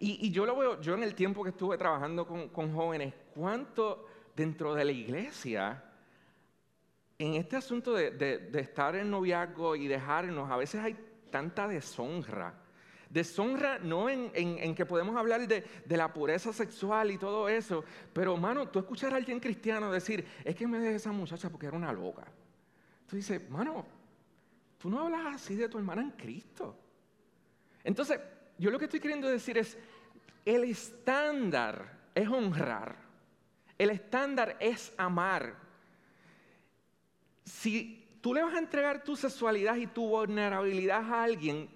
Y, 0.00 0.30
yo 0.30 0.46
lo 0.46 0.56
veo, 0.56 0.80
yo 0.80 0.94
en 0.94 1.02
el 1.02 1.14
tiempo 1.14 1.42
que 1.42 1.50
estuve 1.50 1.76
trabajando 1.76 2.24
con, 2.26 2.72
jóvenes, 2.72 3.14
cuánto 3.34 4.06
dentro 4.36 4.74
de 4.74 4.84
la 4.84 4.92
iglesia, 4.92 5.82
en 7.18 7.34
este 7.34 7.56
asunto 7.56 7.94
de, 7.94 8.48
estar 8.54 8.94
en 8.94 9.10
noviazgo 9.10 9.74
y 9.74 9.88
dejarnos, 9.88 10.48
a 10.50 10.56
veces 10.56 10.80
hay 10.80 10.96
tanta 11.30 11.66
deshonra. 11.66 12.54
Deshonra 13.10 13.78
no 13.78 14.08
en, 14.10 14.74
que 14.74 14.84
podemos 14.84 15.16
hablar 15.16 15.46
de, 15.48 15.64
la 15.88 16.12
pureza 16.12 16.52
sexual 16.52 17.10
y 17.10 17.18
todo 17.18 17.48
eso, 17.48 17.84
pero 18.12 18.36
mano, 18.36 18.68
tú 18.68 18.78
escuchar 18.78 19.14
a 19.14 19.16
alguien 19.16 19.40
cristiano 19.40 19.90
decir, 19.90 20.26
es 20.44 20.54
que 20.54 20.66
me 20.66 20.78
dejé 20.78 20.96
esa 20.96 21.12
muchacha 21.12 21.48
porque 21.48 21.66
era 21.66 21.76
una 21.76 21.92
loca. 21.92 22.24
Tú 23.06 23.16
dices, 23.16 23.48
mano, 23.48 23.86
tú 24.78 24.90
no 24.90 25.00
hablas 25.00 25.36
así 25.36 25.56
de 25.56 25.68
tu 25.68 25.78
hermana 25.78 26.02
en 26.02 26.10
Cristo. 26.10 26.76
Entonces, 27.82 28.20
yo 28.58 28.70
lo 28.70 28.78
que 28.78 28.84
estoy 28.84 29.00
queriendo 29.00 29.28
decir 29.28 29.56
es, 29.56 29.78
el 30.44 30.64
estándar 30.64 31.98
es 32.14 32.28
honrar, 32.28 32.96
el 33.78 33.90
estándar 33.90 34.56
es 34.60 34.92
amar. 34.98 35.56
Si 37.44 38.06
tú 38.20 38.34
le 38.34 38.42
vas 38.42 38.54
a 38.54 38.58
entregar 38.58 39.02
tu 39.02 39.16
sexualidad 39.16 39.76
y 39.76 39.86
tu 39.86 40.06
vulnerabilidad 40.06 41.02
a 41.10 41.22
alguien, 41.22 41.70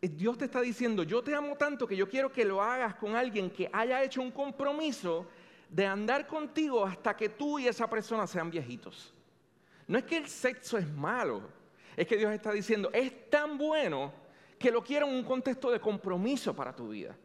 Dios 0.00 0.36
te 0.38 0.44
está 0.44 0.60
diciendo, 0.60 1.02
yo 1.02 1.22
te 1.22 1.34
amo 1.34 1.56
tanto 1.56 1.86
que 1.86 1.96
yo 1.96 2.08
quiero 2.08 2.30
que 2.30 2.44
lo 2.44 2.62
hagas 2.62 2.94
con 2.96 3.16
alguien 3.16 3.50
que 3.50 3.68
haya 3.72 4.02
hecho 4.02 4.20
un 4.20 4.30
compromiso 4.30 5.26
de 5.68 5.86
andar 5.86 6.26
contigo 6.26 6.84
hasta 6.84 7.16
que 7.16 7.28
tú 7.28 7.58
y 7.58 7.66
esa 7.66 7.88
persona 7.88 8.26
sean 8.26 8.50
viejitos. 8.50 9.12
No 9.86 9.98
es 9.98 10.04
que 10.04 10.18
el 10.18 10.28
sexo 10.28 10.78
es 10.78 10.88
malo, 10.88 11.42
es 11.96 12.06
que 12.06 12.16
Dios 12.16 12.32
está 12.32 12.52
diciendo, 12.52 12.90
es 12.92 13.30
tan 13.30 13.56
bueno 13.56 14.12
que 14.58 14.70
lo 14.70 14.82
quiero 14.82 15.06
en 15.06 15.14
un 15.14 15.24
contexto 15.24 15.70
de 15.70 15.80
compromiso 15.80 16.54
para 16.54 16.74
tu 16.74 16.88
vida. 16.88 17.16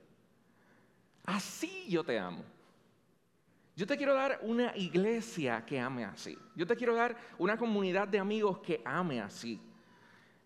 Así 1.26 1.86
yo 1.90 2.04
te 2.04 2.18
amo. 2.18 2.44
Yo 3.76 3.88
te 3.88 3.98
quiero 3.98 4.14
dar 4.14 4.40
una 4.44 4.76
iglesia 4.76 5.66
que 5.66 5.80
ame 5.80 6.06
así. 6.06 6.38
Yo 6.56 6.68
te 6.68 6.76
quiero 6.76 6.96
dar 6.96 7.16
una 7.38 7.58
comunidad 7.58 8.08
de 8.08 8.20
amigos 8.20 8.60
que 8.60 8.82
ame 8.86 9.22
así. 9.22 9.60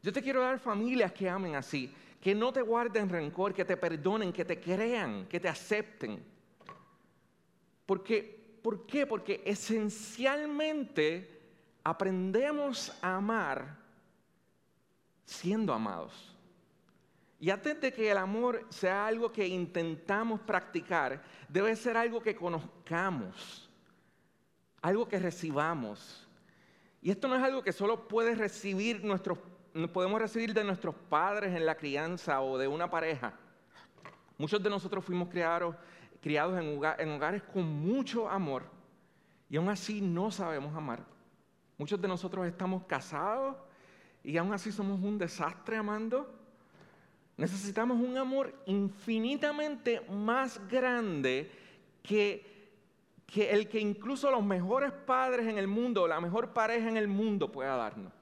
Yo 0.05 0.13
te 0.13 0.21
quiero 0.21 0.41
dar 0.41 0.59
familias 0.59 1.11
que 1.11 1.27
amen 1.27 1.55
así, 1.55 1.91
que 2.25 2.33
no 2.33 2.51
te 2.51 2.63
guarden 2.63 3.07
rencor, 3.07 3.53
que 3.53 3.63
te 3.63 3.77
perdonen, 3.77 4.33
que 4.33 4.43
te 4.43 4.59
crean, 4.59 5.27
que 5.27 5.39
te 5.39 5.47
acepten. 5.47 6.25
Porque, 7.85 8.57
¿Por 8.63 8.87
qué? 8.87 9.05
Porque 9.05 9.43
esencialmente 9.45 11.39
aprendemos 11.83 12.91
a 12.99 13.17
amar 13.17 13.77
siendo 15.23 15.71
amados. 15.71 16.35
Y 17.39 17.51
antes 17.51 17.79
de 17.79 17.93
que 17.93 18.09
el 18.09 18.17
amor 18.17 18.65
sea 18.69 19.05
algo 19.05 19.31
que 19.31 19.45
intentamos 19.45 20.41
practicar, 20.41 21.21
debe 21.47 21.75
ser 21.75 21.95
algo 21.95 22.23
que 22.23 22.35
conozcamos, 22.35 23.69
algo 24.81 25.07
que 25.07 25.19
recibamos. 25.19 26.27
Y 27.03 27.11
esto 27.11 27.27
no 27.27 27.35
es 27.35 27.43
algo 27.43 27.61
que 27.61 27.71
solo 27.71 28.07
puede 28.07 28.33
recibir 28.33 29.03
nuestros, 29.03 29.37
podemos 29.91 30.21
recibir 30.21 30.53
de 30.53 30.63
nuestros 30.63 30.95
padres 30.95 31.53
en 31.53 31.65
la 31.65 31.75
crianza 31.75 32.41
o 32.41 32.57
de 32.57 32.67
una 32.67 32.89
pareja. 32.89 33.33
Muchos 34.37 34.63
de 34.63 34.69
nosotros 34.69 35.03
fuimos 35.03 35.27
criados, 35.27 35.75
criados 36.21 36.57
en, 36.57 37.09
hogares 37.09 37.43
con 37.43 37.63
mucho 37.63 38.29
amor 38.29 38.63
y 39.49 39.57
aún 39.57 39.67
así 39.67 39.99
no 39.99 40.31
sabemos 40.31 40.73
amar. 40.75 41.05
Muchos 41.77 42.01
de 42.01 42.07
nosotros 42.07 42.47
estamos 42.47 42.83
casados 42.85 43.57
y 44.23 44.37
aún 44.37 44.53
así 44.53 44.71
somos 44.71 45.01
un 45.01 45.17
desastre 45.17 45.75
amando. 45.75 46.33
Necesitamos 47.35 47.99
un 47.99 48.17
amor 48.17 48.53
infinitamente 48.65 49.99
más 50.09 50.65
grande 50.69 51.51
que, 52.01 52.71
que 53.25 53.51
el 53.51 53.67
que 53.67 53.81
incluso 53.81 54.31
los 54.31 54.43
mejores 54.43 54.93
padres 54.93 55.47
en 55.47 55.57
el 55.57 55.67
mundo, 55.67 56.07
la 56.07 56.21
mejor 56.21 56.53
pareja 56.53 56.87
en 56.87 56.95
el 56.95 57.09
mundo 57.09 57.51
pueda 57.51 57.75
darnos. 57.75 58.13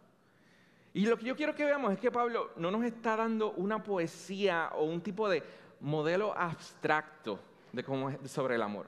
Y 0.93 1.05
lo 1.05 1.17
que 1.17 1.25
yo 1.25 1.35
quiero 1.35 1.55
que 1.55 1.65
veamos 1.65 1.91
es 1.93 1.99
que 1.99 2.11
Pablo 2.11 2.51
no 2.55 2.69
nos 2.69 2.83
está 2.83 3.15
dando 3.15 3.51
una 3.53 3.81
poesía 3.81 4.69
o 4.75 4.85
un 4.85 5.01
tipo 5.01 5.27
de 5.27 5.41
modelo 5.79 6.37
abstracto 6.37 7.39
de 7.71 7.83
cómo 7.83 8.09
es 8.09 8.31
sobre 8.31 8.55
el 8.55 8.61
amor. 8.61 8.87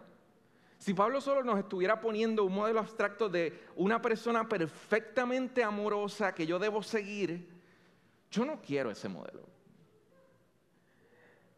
Si 0.78 0.94
Pablo 0.94 1.20
solo 1.20 1.44
nos 1.44 1.58
estuviera 1.58 2.00
poniendo 2.00 2.44
un 2.44 2.54
modelo 2.54 2.80
abstracto 2.80 3.28
de 3.28 3.66
una 3.76 4.02
persona 4.02 4.48
perfectamente 4.48 5.64
amorosa 5.64 6.36
que 6.36 6.46
yo 6.46 6.60
debo 6.60 6.84
seguir, 6.84 7.50
yo 8.30 8.46
no 8.46 8.62
quiero 8.62 8.92
ese 8.92 9.10
modelo. 9.10 9.42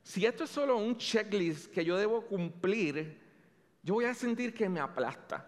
Si 0.01 0.25
esto 0.25 0.45
es 0.45 0.49
solo 0.49 0.77
un 0.77 0.95
checklist 0.95 1.73
que 1.73 1.83
yo 1.83 1.97
debo 1.97 2.21
cumplir, 2.21 3.19
yo 3.83 3.95
voy 3.95 4.05
a 4.05 4.13
sentir 4.13 4.53
que 4.53 4.69
me 4.69 4.79
aplasta. 4.79 5.45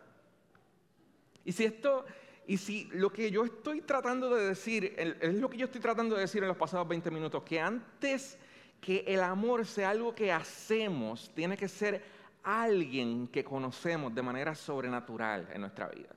Y 1.46 1.54
si 1.54 1.64
esto, 1.64 2.06
y 2.50 2.58
si 2.58 2.86
lo 2.94 3.14
que 3.14 3.30
yo 3.30 3.46
estoy 3.46 3.82
tratando 3.82 4.34
de 4.34 4.48
decir, 4.48 4.96
es 4.98 5.36
lo 5.36 5.52
que 5.52 5.58
yo 5.58 5.66
estoy 5.66 5.80
tratando 5.80 6.16
de 6.16 6.22
decir 6.22 6.42
en 6.42 6.48
los 6.48 6.58
pasados 6.58 6.88
20 6.88 7.12
minutos, 7.12 7.44
que 7.44 7.62
antes 7.62 8.40
que 8.82 9.04
el 9.06 9.22
amor 9.22 9.68
sea 9.68 9.92
algo 9.92 10.16
que 10.16 10.32
hacemos, 10.32 11.32
tiene 11.36 11.56
que 11.56 11.68
ser 11.68 12.04
alguien 12.42 13.28
que 13.28 13.44
conocemos 13.44 14.16
de 14.16 14.24
manera 14.24 14.56
sobrenatural 14.56 15.48
en 15.54 15.62
nuestra 15.62 15.90
vida. 15.90 16.10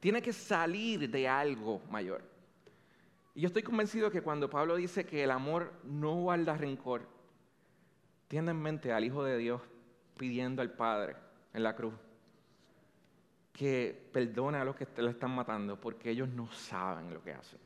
Tiene 0.00 0.20
que 0.20 0.34
salir 0.34 1.08
de 1.08 1.26
algo 1.26 1.80
mayor. 1.90 2.20
Y 3.34 3.40
yo 3.40 3.46
estoy 3.46 3.62
convencido 3.62 4.10
que 4.10 4.20
cuando 4.20 4.50
Pablo 4.50 4.76
dice 4.76 5.06
que 5.06 5.24
el 5.24 5.30
amor 5.30 5.72
no 5.84 6.14
guarda 6.16 6.58
rencor, 6.58 7.08
tiene 8.28 8.50
en 8.50 8.60
mente 8.60 8.92
al 8.92 9.02
Hijo 9.02 9.24
de 9.24 9.38
Dios 9.38 9.62
pidiendo 10.18 10.60
al 10.60 10.72
Padre 10.72 11.16
en 11.54 11.62
la 11.62 11.74
cruz 11.74 11.94
que 13.60 14.08
perdone 14.10 14.56
a 14.56 14.64
los 14.64 14.74
que 14.74 14.86
le 15.02 15.10
están 15.10 15.32
matando 15.32 15.78
porque 15.78 16.08
ellos 16.08 16.30
no 16.30 16.50
saben 16.50 17.12
lo 17.12 17.22
que 17.22 17.34
hacen. 17.34 17.58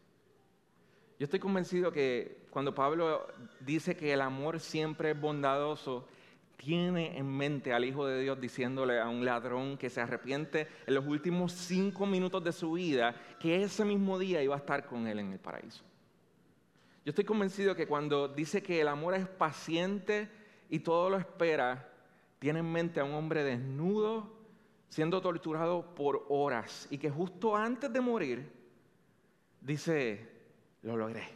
Yo 1.21 1.25
estoy 1.27 1.39
convencido 1.39 1.93
que 1.93 2.47
cuando 2.51 2.75
Pablo 2.75 3.29
dice 3.61 3.95
que 3.95 4.13
el 4.13 4.21
amor 4.21 4.59
siempre 4.59 5.13
es 5.13 5.21
bondadoso, 5.21 6.09
tiene 6.57 7.17
en 7.17 7.31
mente 7.31 7.73
al 7.73 7.85
Hijo 7.85 8.09
de 8.09 8.23
Dios 8.23 8.41
diciéndole 8.41 8.99
a 8.99 9.09
un 9.09 9.25
ladrón 9.25 9.79
que 9.79 9.89
se 9.89 10.01
arrepiente 10.01 10.67
en 10.85 10.95
los 10.97 11.07
últimos 11.07 11.53
cinco 11.53 12.07
minutos 12.07 12.43
de 12.43 12.51
su 12.51 12.73
vida, 12.73 13.15
que 13.39 13.63
ese 13.63 13.85
mismo 13.85 14.19
día 14.19 14.43
iba 14.43 14.57
a 14.57 14.59
estar 14.59 14.87
con 14.87 15.07
él 15.07 15.21
en 15.21 15.31
el 15.31 15.39
paraíso. 15.39 15.85
Yo 17.05 17.11
estoy 17.11 17.25
convencido 17.25 17.77
que 17.77 17.87
cuando 17.87 18.27
dice 18.27 18.65
que 18.65 18.81
el 18.81 18.89
amor 18.89 19.15
es 19.15 19.29
paciente, 19.29 20.29
y 20.69 20.81
todo 20.81 21.09
lo 21.09 21.19
espera, 21.19 21.89
tiene 22.41 22.59
en 22.59 22.73
mente 22.73 22.99
a 22.99 23.05
un 23.05 23.15
hombre 23.15 23.45
desnudo, 23.45 24.34
siendo 24.95 25.21
torturado 25.21 25.93
por 25.97 26.25
horas, 26.29 26.87
y 26.89 26.99
que 26.99 27.11
justo 27.11 27.57
antes 27.57 27.93
de 27.93 28.01
morir, 28.01 28.49
dice, 29.61 30.31
lo 30.83 30.97
logré, 30.97 31.27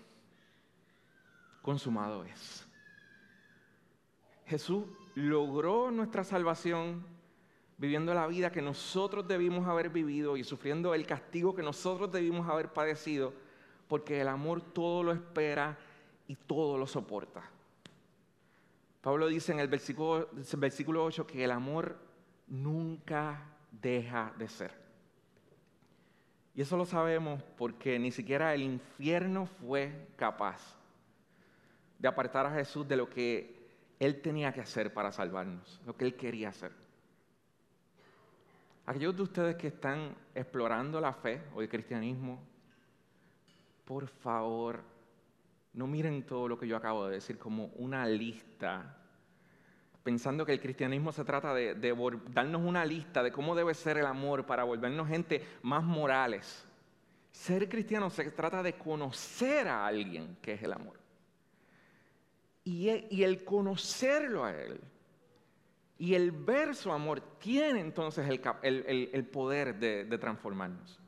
consumado 1.61 2.23
es. 2.23 2.65
Jesús 4.47 4.85
logró 5.17 5.91
nuestra 5.91 6.23
salvación 6.23 7.05
viviendo 7.79 8.15
la 8.15 8.29
vida 8.29 8.53
que 8.53 8.63
nosotros 8.63 9.27
debimos 9.27 9.67
haber 9.67 9.91
vivido 9.91 10.37
y 10.37 10.45
sufriendo 10.45 10.95
el 10.95 11.05
castigo 11.05 11.57
que 11.57 11.65
nosotros 11.65 12.13
debimos 12.13 12.49
haber 12.49 12.73
padecido, 12.73 13.33
porque 13.89 14.21
el 14.21 14.29
amor 14.29 14.61
todo 14.61 15.03
lo 15.03 15.11
espera 15.11 15.77
y 16.29 16.37
todo 16.37 16.79
lo 16.79 16.87
soporta. 16.87 17.51
Pablo 19.01 19.27
dice 19.27 19.51
en 19.51 19.59
el 19.59 19.67
versículo, 19.67 20.29
versículo 20.59 21.05
8 21.05 21.27
que 21.27 21.43
el 21.43 21.51
amor 21.51 22.07
nunca 22.49 23.43
deja 23.71 24.33
de 24.39 24.49
ser. 24.49 24.73
Y 26.55 26.63
eso 26.63 26.77
lo 26.77 26.85
sabemos 26.85 27.43
porque 27.57 27.99
ni 27.99 28.11
siquiera 28.11 28.53
el 28.53 28.63
infierno 28.63 29.47
fue 29.47 30.09
capaz 30.17 30.77
de 31.99 32.09
apartar 32.09 32.47
a 32.47 32.55
Jesús 32.55 32.87
de 32.89 32.97
lo 32.97 33.09
que 33.09 33.59
él 33.99 34.21
tenía 34.21 34.53
que 34.53 34.61
hacer 34.61 34.93
para 34.93 35.13
salvarnos, 35.13 35.81
lo 35.87 35.97
que 35.97 36.05
él 36.05 36.17
quería 36.17 36.49
hacer. 36.49 36.73
Aquellos 38.87 39.17
de 39.17 39.23
ustedes 39.23 39.57
que 39.57 39.69
están 39.69 40.17
explorando 40.35 41.01
la 41.01 41.13
fe 41.13 41.43
o 41.55 41.61
el 41.61 41.69
cristianismo, 41.69 42.43
por 43.85 44.09
favor, 44.09 44.83
no 45.75 45.87
miren 45.87 46.25
todo 46.25 46.49
lo 46.49 46.59
que 46.59 46.67
yo 46.67 46.77
acabo 46.77 47.07
de 47.07 47.15
decir 47.15 47.39
como 47.39 47.67
una 47.77 48.07
lista, 48.07 48.98
pensando 50.09 50.47
que 50.47 50.53
el 50.53 50.61
cristianismo 50.61 51.13
se 51.13 51.23
trata 51.23 51.53
de, 51.53 51.75
darnos 52.33 52.63
una 52.65 52.83
lista 52.83 53.23
de 53.23 53.31
cómo 53.31 53.55
debe 53.55 53.75
ser 53.75 53.99
el 53.99 54.07
amor 54.07 54.47
para 54.47 54.65
volvernos 54.65 55.07
gente 55.07 55.47
más 55.61 55.85
morales. 55.85 56.65
Ser 57.31 57.69
cristiano 57.69 58.09
se 58.09 58.31
trata 58.31 58.63
de 58.63 58.73
conocer 58.73 59.69
a 59.69 59.87
alguien 59.87 60.39
que 60.41 60.55
es 60.55 60.63
el 60.63 60.73
amor. 60.73 60.99
Y, 62.65 62.89
e, 62.89 63.07
el 63.23 63.45
conocerlo 63.45 64.47
a 64.47 64.57
Él 64.57 64.81
y 65.99 66.15
el 66.15 66.33
ver 66.33 66.75
su 66.75 66.91
amor 66.91 67.21
tiene 67.39 67.81
entonces 67.81 68.27
el, 68.63 69.27
poder 69.27 69.75
de, 69.75 70.05
de, 70.07 70.17
transformarnos. 70.17 70.99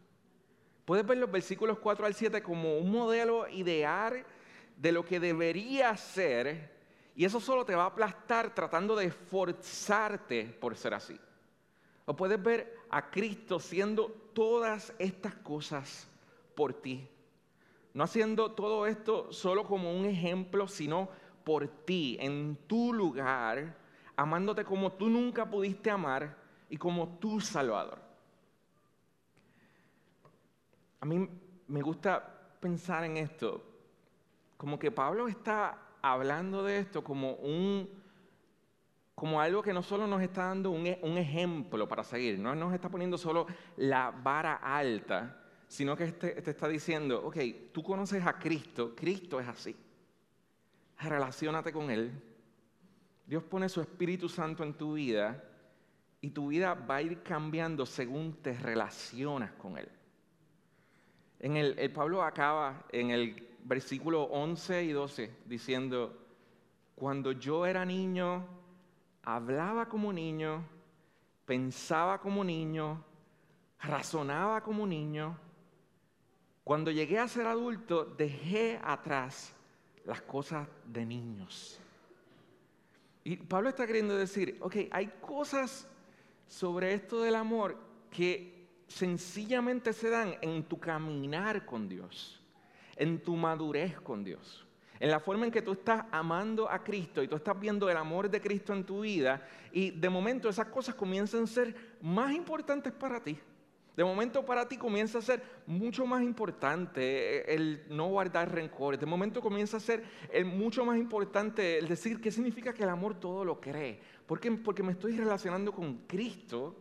Puedes 0.84 1.06
ver 1.06 1.16
los 1.16 1.32
versículos 1.32 1.78
4 1.78 2.04
al 2.04 2.12
7 2.12 2.42
como 2.42 2.76
un 2.76 2.92
modelo 2.92 3.48
ideal 3.48 4.26
de 4.76 4.92
lo 4.92 5.06
que 5.06 5.18
debería 5.18 5.96
ser 5.96 6.79
y 7.20 7.26
eso 7.26 7.38
solo 7.38 7.66
te 7.66 7.74
va 7.74 7.82
a 7.82 7.88
aplastar 7.88 8.54
tratando 8.54 8.96
de 8.96 9.10
forzarte 9.10 10.46
por 10.58 10.74
ser 10.74 10.94
así. 10.94 11.20
O 12.06 12.16
puedes 12.16 12.42
ver 12.42 12.78
a 12.88 13.10
Cristo 13.10 13.60
siendo 13.60 14.06
todas 14.32 14.94
estas 14.98 15.34
cosas 15.34 16.08
por 16.54 16.72
ti. 16.72 17.06
No 17.92 18.04
haciendo 18.04 18.52
todo 18.52 18.86
esto 18.86 19.30
solo 19.34 19.64
como 19.64 19.94
un 19.94 20.06
ejemplo, 20.06 20.66
sino 20.66 21.10
por 21.44 21.68
ti, 21.68 22.16
en 22.18 22.56
tu 22.66 22.94
lugar, 22.94 23.76
amándote 24.16 24.64
como 24.64 24.92
tú 24.92 25.10
nunca 25.10 25.44
pudiste 25.44 25.90
amar 25.90 26.34
y 26.70 26.78
como 26.78 27.18
tu 27.18 27.38
Salvador. 27.38 27.98
A 31.00 31.04
mí 31.04 31.28
me 31.68 31.82
gusta 31.82 32.56
pensar 32.58 33.04
en 33.04 33.18
esto, 33.18 33.62
como 34.56 34.78
que 34.78 34.90
Pablo 34.90 35.28
está 35.28 35.89
hablando 36.02 36.64
de 36.64 36.78
esto 36.78 37.02
como 37.04 37.34
un 37.34 37.88
como 39.20 39.38
algo 39.38 39.62
que 39.62 39.74
no 39.74 39.82
solo 39.82 40.06
nos 40.06 40.22
está 40.22 40.46
dando 40.46 40.70
un, 40.70 40.96
un, 41.02 41.18
ejemplo 41.18 41.86
para 41.86 42.02
seguir, 42.02 42.38
no 42.38 42.54
nos 42.54 42.72
está 42.72 42.88
poniendo 42.88 43.18
solo 43.18 43.46
la 43.76 44.10
vara 44.10 44.54
alta, 44.54 45.42
sino 45.68 45.94
que 45.94 46.04
este, 46.04 46.40
te 46.40 46.50
está 46.50 46.66
diciendo, 46.68 47.22
ok, 47.26 47.36
tú 47.70 47.82
conoces 47.82 48.24
a 48.24 48.38
Cristo, 48.38 48.94
Cristo 48.96 49.38
es 49.38 49.46
así, 49.46 49.76
relacionate 51.00 51.70
con 51.70 51.90
Él, 51.90 52.10
Dios 53.26 53.42
pone 53.42 53.68
su 53.68 53.82
Espíritu 53.82 54.26
Santo 54.26 54.64
en 54.64 54.72
tu 54.72 54.94
vida 54.94 55.44
y 56.22 56.30
tu 56.30 56.48
vida 56.48 56.72
va 56.72 56.96
a 56.96 57.02
ir 57.02 57.22
cambiando 57.22 57.84
según 57.84 58.32
te 58.42 58.54
relacionas 58.54 59.52
con 59.52 59.76
Él. 59.76 59.88
En 61.40 61.58
el, 61.58 61.78
el, 61.78 61.92
Pablo 61.92 62.22
acaba 62.22 62.86
en 62.90 63.10
el 63.10 63.49
versículo 63.64 64.24
11 64.24 64.84
y 64.84 64.92
12 64.92 65.36
diciendo, 65.46 66.16
cuando 66.94 67.32
yo 67.32 67.66
era 67.66 67.84
niño, 67.84 68.46
hablaba 69.22 69.88
como 69.88 70.12
niño, 70.12 70.64
pensaba 71.46 72.20
como 72.20 72.44
niño, 72.44 73.04
razonaba 73.80 74.62
como 74.62 74.86
niño. 74.86 75.38
Cuando 76.64 76.90
llegué 76.90 77.18
a 77.18 77.28
ser 77.28 77.46
adulto, 77.46 78.04
dejé 78.04 78.78
atrás 78.82 79.52
las 80.04 80.22
cosas 80.22 80.68
de 80.86 81.04
niños. 81.04 81.80
Y 83.24 83.36
Pablo 83.36 83.68
está 83.68 83.86
queriendo 83.86 84.16
decir, 84.16 84.56
ok, 84.60 84.76
hay 84.90 85.08
cosas 85.20 85.86
sobre 86.46 86.94
esto 86.94 87.20
del 87.22 87.34
amor 87.34 87.78
que 88.10 88.66
sencillamente 88.88 89.92
se 89.92 90.10
dan 90.10 90.34
en 90.40 90.64
tu 90.64 90.78
caminar 90.78 91.64
con 91.64 91.88
Dios, 91.88 92.39
en 93.00 93.18
tu 93.18 93.34
madurez 93.34 93.98
con 94.00 94.22
Dios, 94.22 94.66
en 95.00 95.10
la 95.10 95.18
forma 95.18 95.46
en 95.46 95.50
que 95.50 95.62
tú 95.62 95.72
estás 95.72 96.04
amando 96.12 96.70
a 96.70 96.84
Cristo 96.84 97.22
y 97.22 97.28
tú 97.28 97.34
estás 97.34 97.58
viendo 97.58 97.88
el 97.88 97.96
amor 97.96 98.28
de 98.28 98.42
Cristo 98.42 98.74
en 98.74 98.84
tu 98.84 99.00
vida 99.00 99.42
y 99.72 99.90
de 99.90 100.10
momento 100.10 100.50
esas 100.50 100.66
cosas 100.66 100.94
comienzan 100.94 101.44
a 101.44 101.46
ser 101.46 101.74
más 102.02 102.34
importantes 102.34 102.92
para 102.92 103.24
ti. 103.24 103.38
De 103.96 104.04
momento 104.04 104.44
para 104.44 104.68
ti 104.68 104.76
comienza 104.76 105.18
a 105.18 105.22
ser 105.22 105.42
mucho 105.66 106.06
más 106.06 106.22
importante 106.22 107.54
el 107.54 107.84
no 107.88 108.06
guardar 108.08 108.52
rencores. 108.52 109.00
De 109.00 109.06
momento 109.06 109.40
comienza 109.40 109.78
a 109.78 109.80
ser 109.80 110.04
mucho 110.44 110.84
más 110.84 110.98
importante 110.98 111.78
el 111.78 111.88
decir 111.88 112.20
qué 112.20 112.30
significa 112.30 112.72
que 112.72 112.82
el 112.82 112.90
amor 112.90 113.18
todo 113.18 113.44
lo 113.44 113.60
cree. 113.60 114.00
¿Por 114.26 114.38
qué? 114.38 114.52
Porque 114.52 114.82
me 114.82 114.92
estoy 114.92 115.16
relacionando 115.16 115.72
con 115.72 116.06
Cristo 116.06 116.76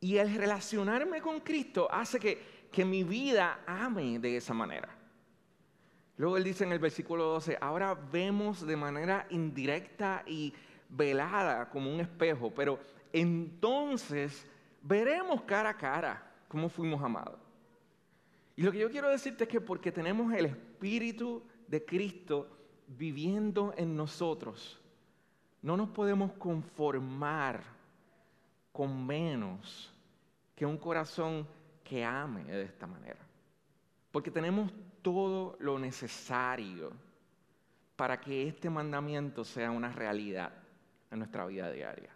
y 0.00 0.16
el 0.16 0.34
relacionarme 0.34 1.20
con 1.20 1.40
Cristo 1.40 1.88
hace 1.90 2.18
que, 2.18 2.59
que 2.70 2.84
mi 2.84 3.02
vida 3.04 3.60
ame 3.66 4.18
de 4.18 4.36
esa 4.36 4.54
manera. 4.54 4.88
Luego 6.16 6.36
él 6.36 6.44
dice 6.44 6.64
en 6.64 6.72
el 6.72 6.78
versículo 6.78 7.24
12, 7.24 7.58
ahora 7.60 7.94
vemos 7.94 8.66
de 8.66 8.76
manera 8.76 9.26
indirecta 9.30 10.22
y 10.26 10.52
velada 10.88 11.70
como 11.70 11.92
un 11.92 12.00
espejo, 12.00 12.52
pero 12.54 12.78
entonces 13.12 14.46
veremos 14.82 15.42
cara 15.42 15.70
a 15.70 15.76
cara 15.76 16.30
cómo 16.48 16.68
fuimos 16.68 17.02
amados. 17.02 17.38
Y 18.56 18.62
lo 18.62 18.72
que 18.72 18.78
yo 18.78 18.90
quiero 18.90 19.08
decirte 19.08 19.44
es 19.44 19.50
que 19.50 19.60
porque 19.60 19.90
tenemos 19.90 20.32
el 20.34 20.46
Espíritu 20.46 21.42
de 21.66 21.84
Cristo 21.84 22.48
viviendo 22.86 23.72
en 23.76 23.96
nosotros, 23.96 24.78
no 25.62 25.76
nos 25.76 25.88
podemos 25.90 26.32
conformar 26.32 27.62
con 28.72 29.06
menos 29.06 29.92
que 30.54 30.66
un 30.66 30.76
corazón 30.76 31.46
que 31.90 32.04
ame 32.04 32.44
de 32.44 32.62
esta 32.62 32.86
manera. 32.86 33.18
Porque 34.12 34.30
tenemos 34.30 34.70
todo 35.02 35.56
lo 35.58 35.76
necesario 35.76 36.92
para 37.96 38.20
que 38.20 38.46
este 38.46 38.70
mandamiento 38.70 39.44
sea 39.44 39.72
una 39.72 39.90
realidad 39.90 40.52
en 41.10 41.18
nuestra 41.18 41.46
vida 41.46 41.68
diaria. 41.72 42.10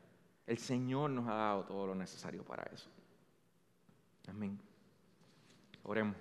El 0.46 0.58
Señor 0.58 1.10
nos 1.10 1.26
ha 1.26 1.34
dado 1.34 1.64
todo 1.64 1.88
lo 1.88 1.94
necesario 1.96 2.44
para 2.44 2.62
eso. 2.72 2.88
Amén. 4.28 4.60
Oremos. 5.82 6.14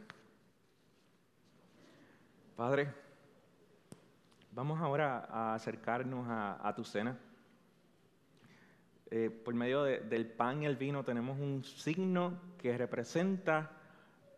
Padre, 2.56 2.92
vamos 4.52 4.82
ahora 4.82 5.28
a 5.30 5.54
acercarnos 5.54 6.26
a, 6.28 6.74
tu 6.76 6.84
cena. 6.84 7.16
Eh, 9.16 9.30
por 9.30 9.54
medio 9.54 9.84
del 9.84 10.26
pan 10.26 10.64
y 10.64 10.66
el 10.66 10.76
vino 10.76 11.04
tenemos 11.04 11.40
un 11.40 11.64
signo 11.64 12.40
que 12.58 12.76
representa 12.76 13.72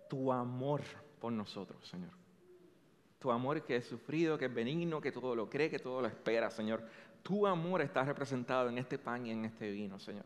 tu 0.09 0.33
amor 0.33 0.81
por 1.19 1.31
nosotros, 1.31 1.87
Señor. 1.87 2.11
Tu 3.19 3.31
amor 3.31 3.63
que 3.63 3.77
es 3.77 3.85
sufrido, 3.85 4.37
que 4.37 4.45
es 4.45 4.53
benigno, 4.53 4.99
que 4.99 5.13
todo 5.13 5.33
lo 5.33 5.49
cree, 5.49 5.69
que 5.69 5.79
todo 5.79 6.01
lo 6.01 6.07
espera, 6.07 6.51
Señor 6.51 6.83
tu 7.25 7.47
amor 7.47 7.81
está 7.81 8.03
representado 8.03 8.69
en 8.69 8.77
este 8.77 8.99
pan 8.99 9.25
y 9.25 9.31
en 9.31 9.45
este 9.45 9.71
vino, 9.71 9.97
Señor. 9.97 10.25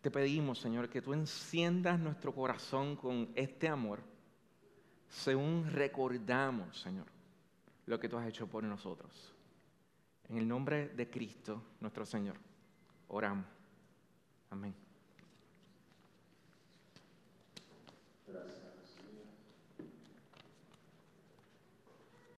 Te 0.00 0.10
pedimos, 0.10 0.58
Señor, 0.58 0.88
que 0.88 1.00
tú 1.00 1.14
enciendas 1.14 2.00
nuestro 2.00 2.34
corazón 2.34 2.96
con 2.96 3.30
este 3.36 3.68
amor, 3.68 4.00
según 5.08 5.70
recordamos, 5.70 6.80
Señor, 6.80 7.06
lo 7.86 8.00
que 8.00 8.08
tú 8.08 8.18
has 8.18 8.26
hecho 8.26 8.48
por 8.48 8.64
nosotros. 8.64 9.35
En 10.28 10.38
el 10.38 10.48
nombre 10.48 10.88
de 10.88 11.08
Cristo, 11.08 11.62
nuestro 11.80 12.04
Señor, 12.04 12.36
oramos. 13.08 13.46
Amén. 14.50 14.85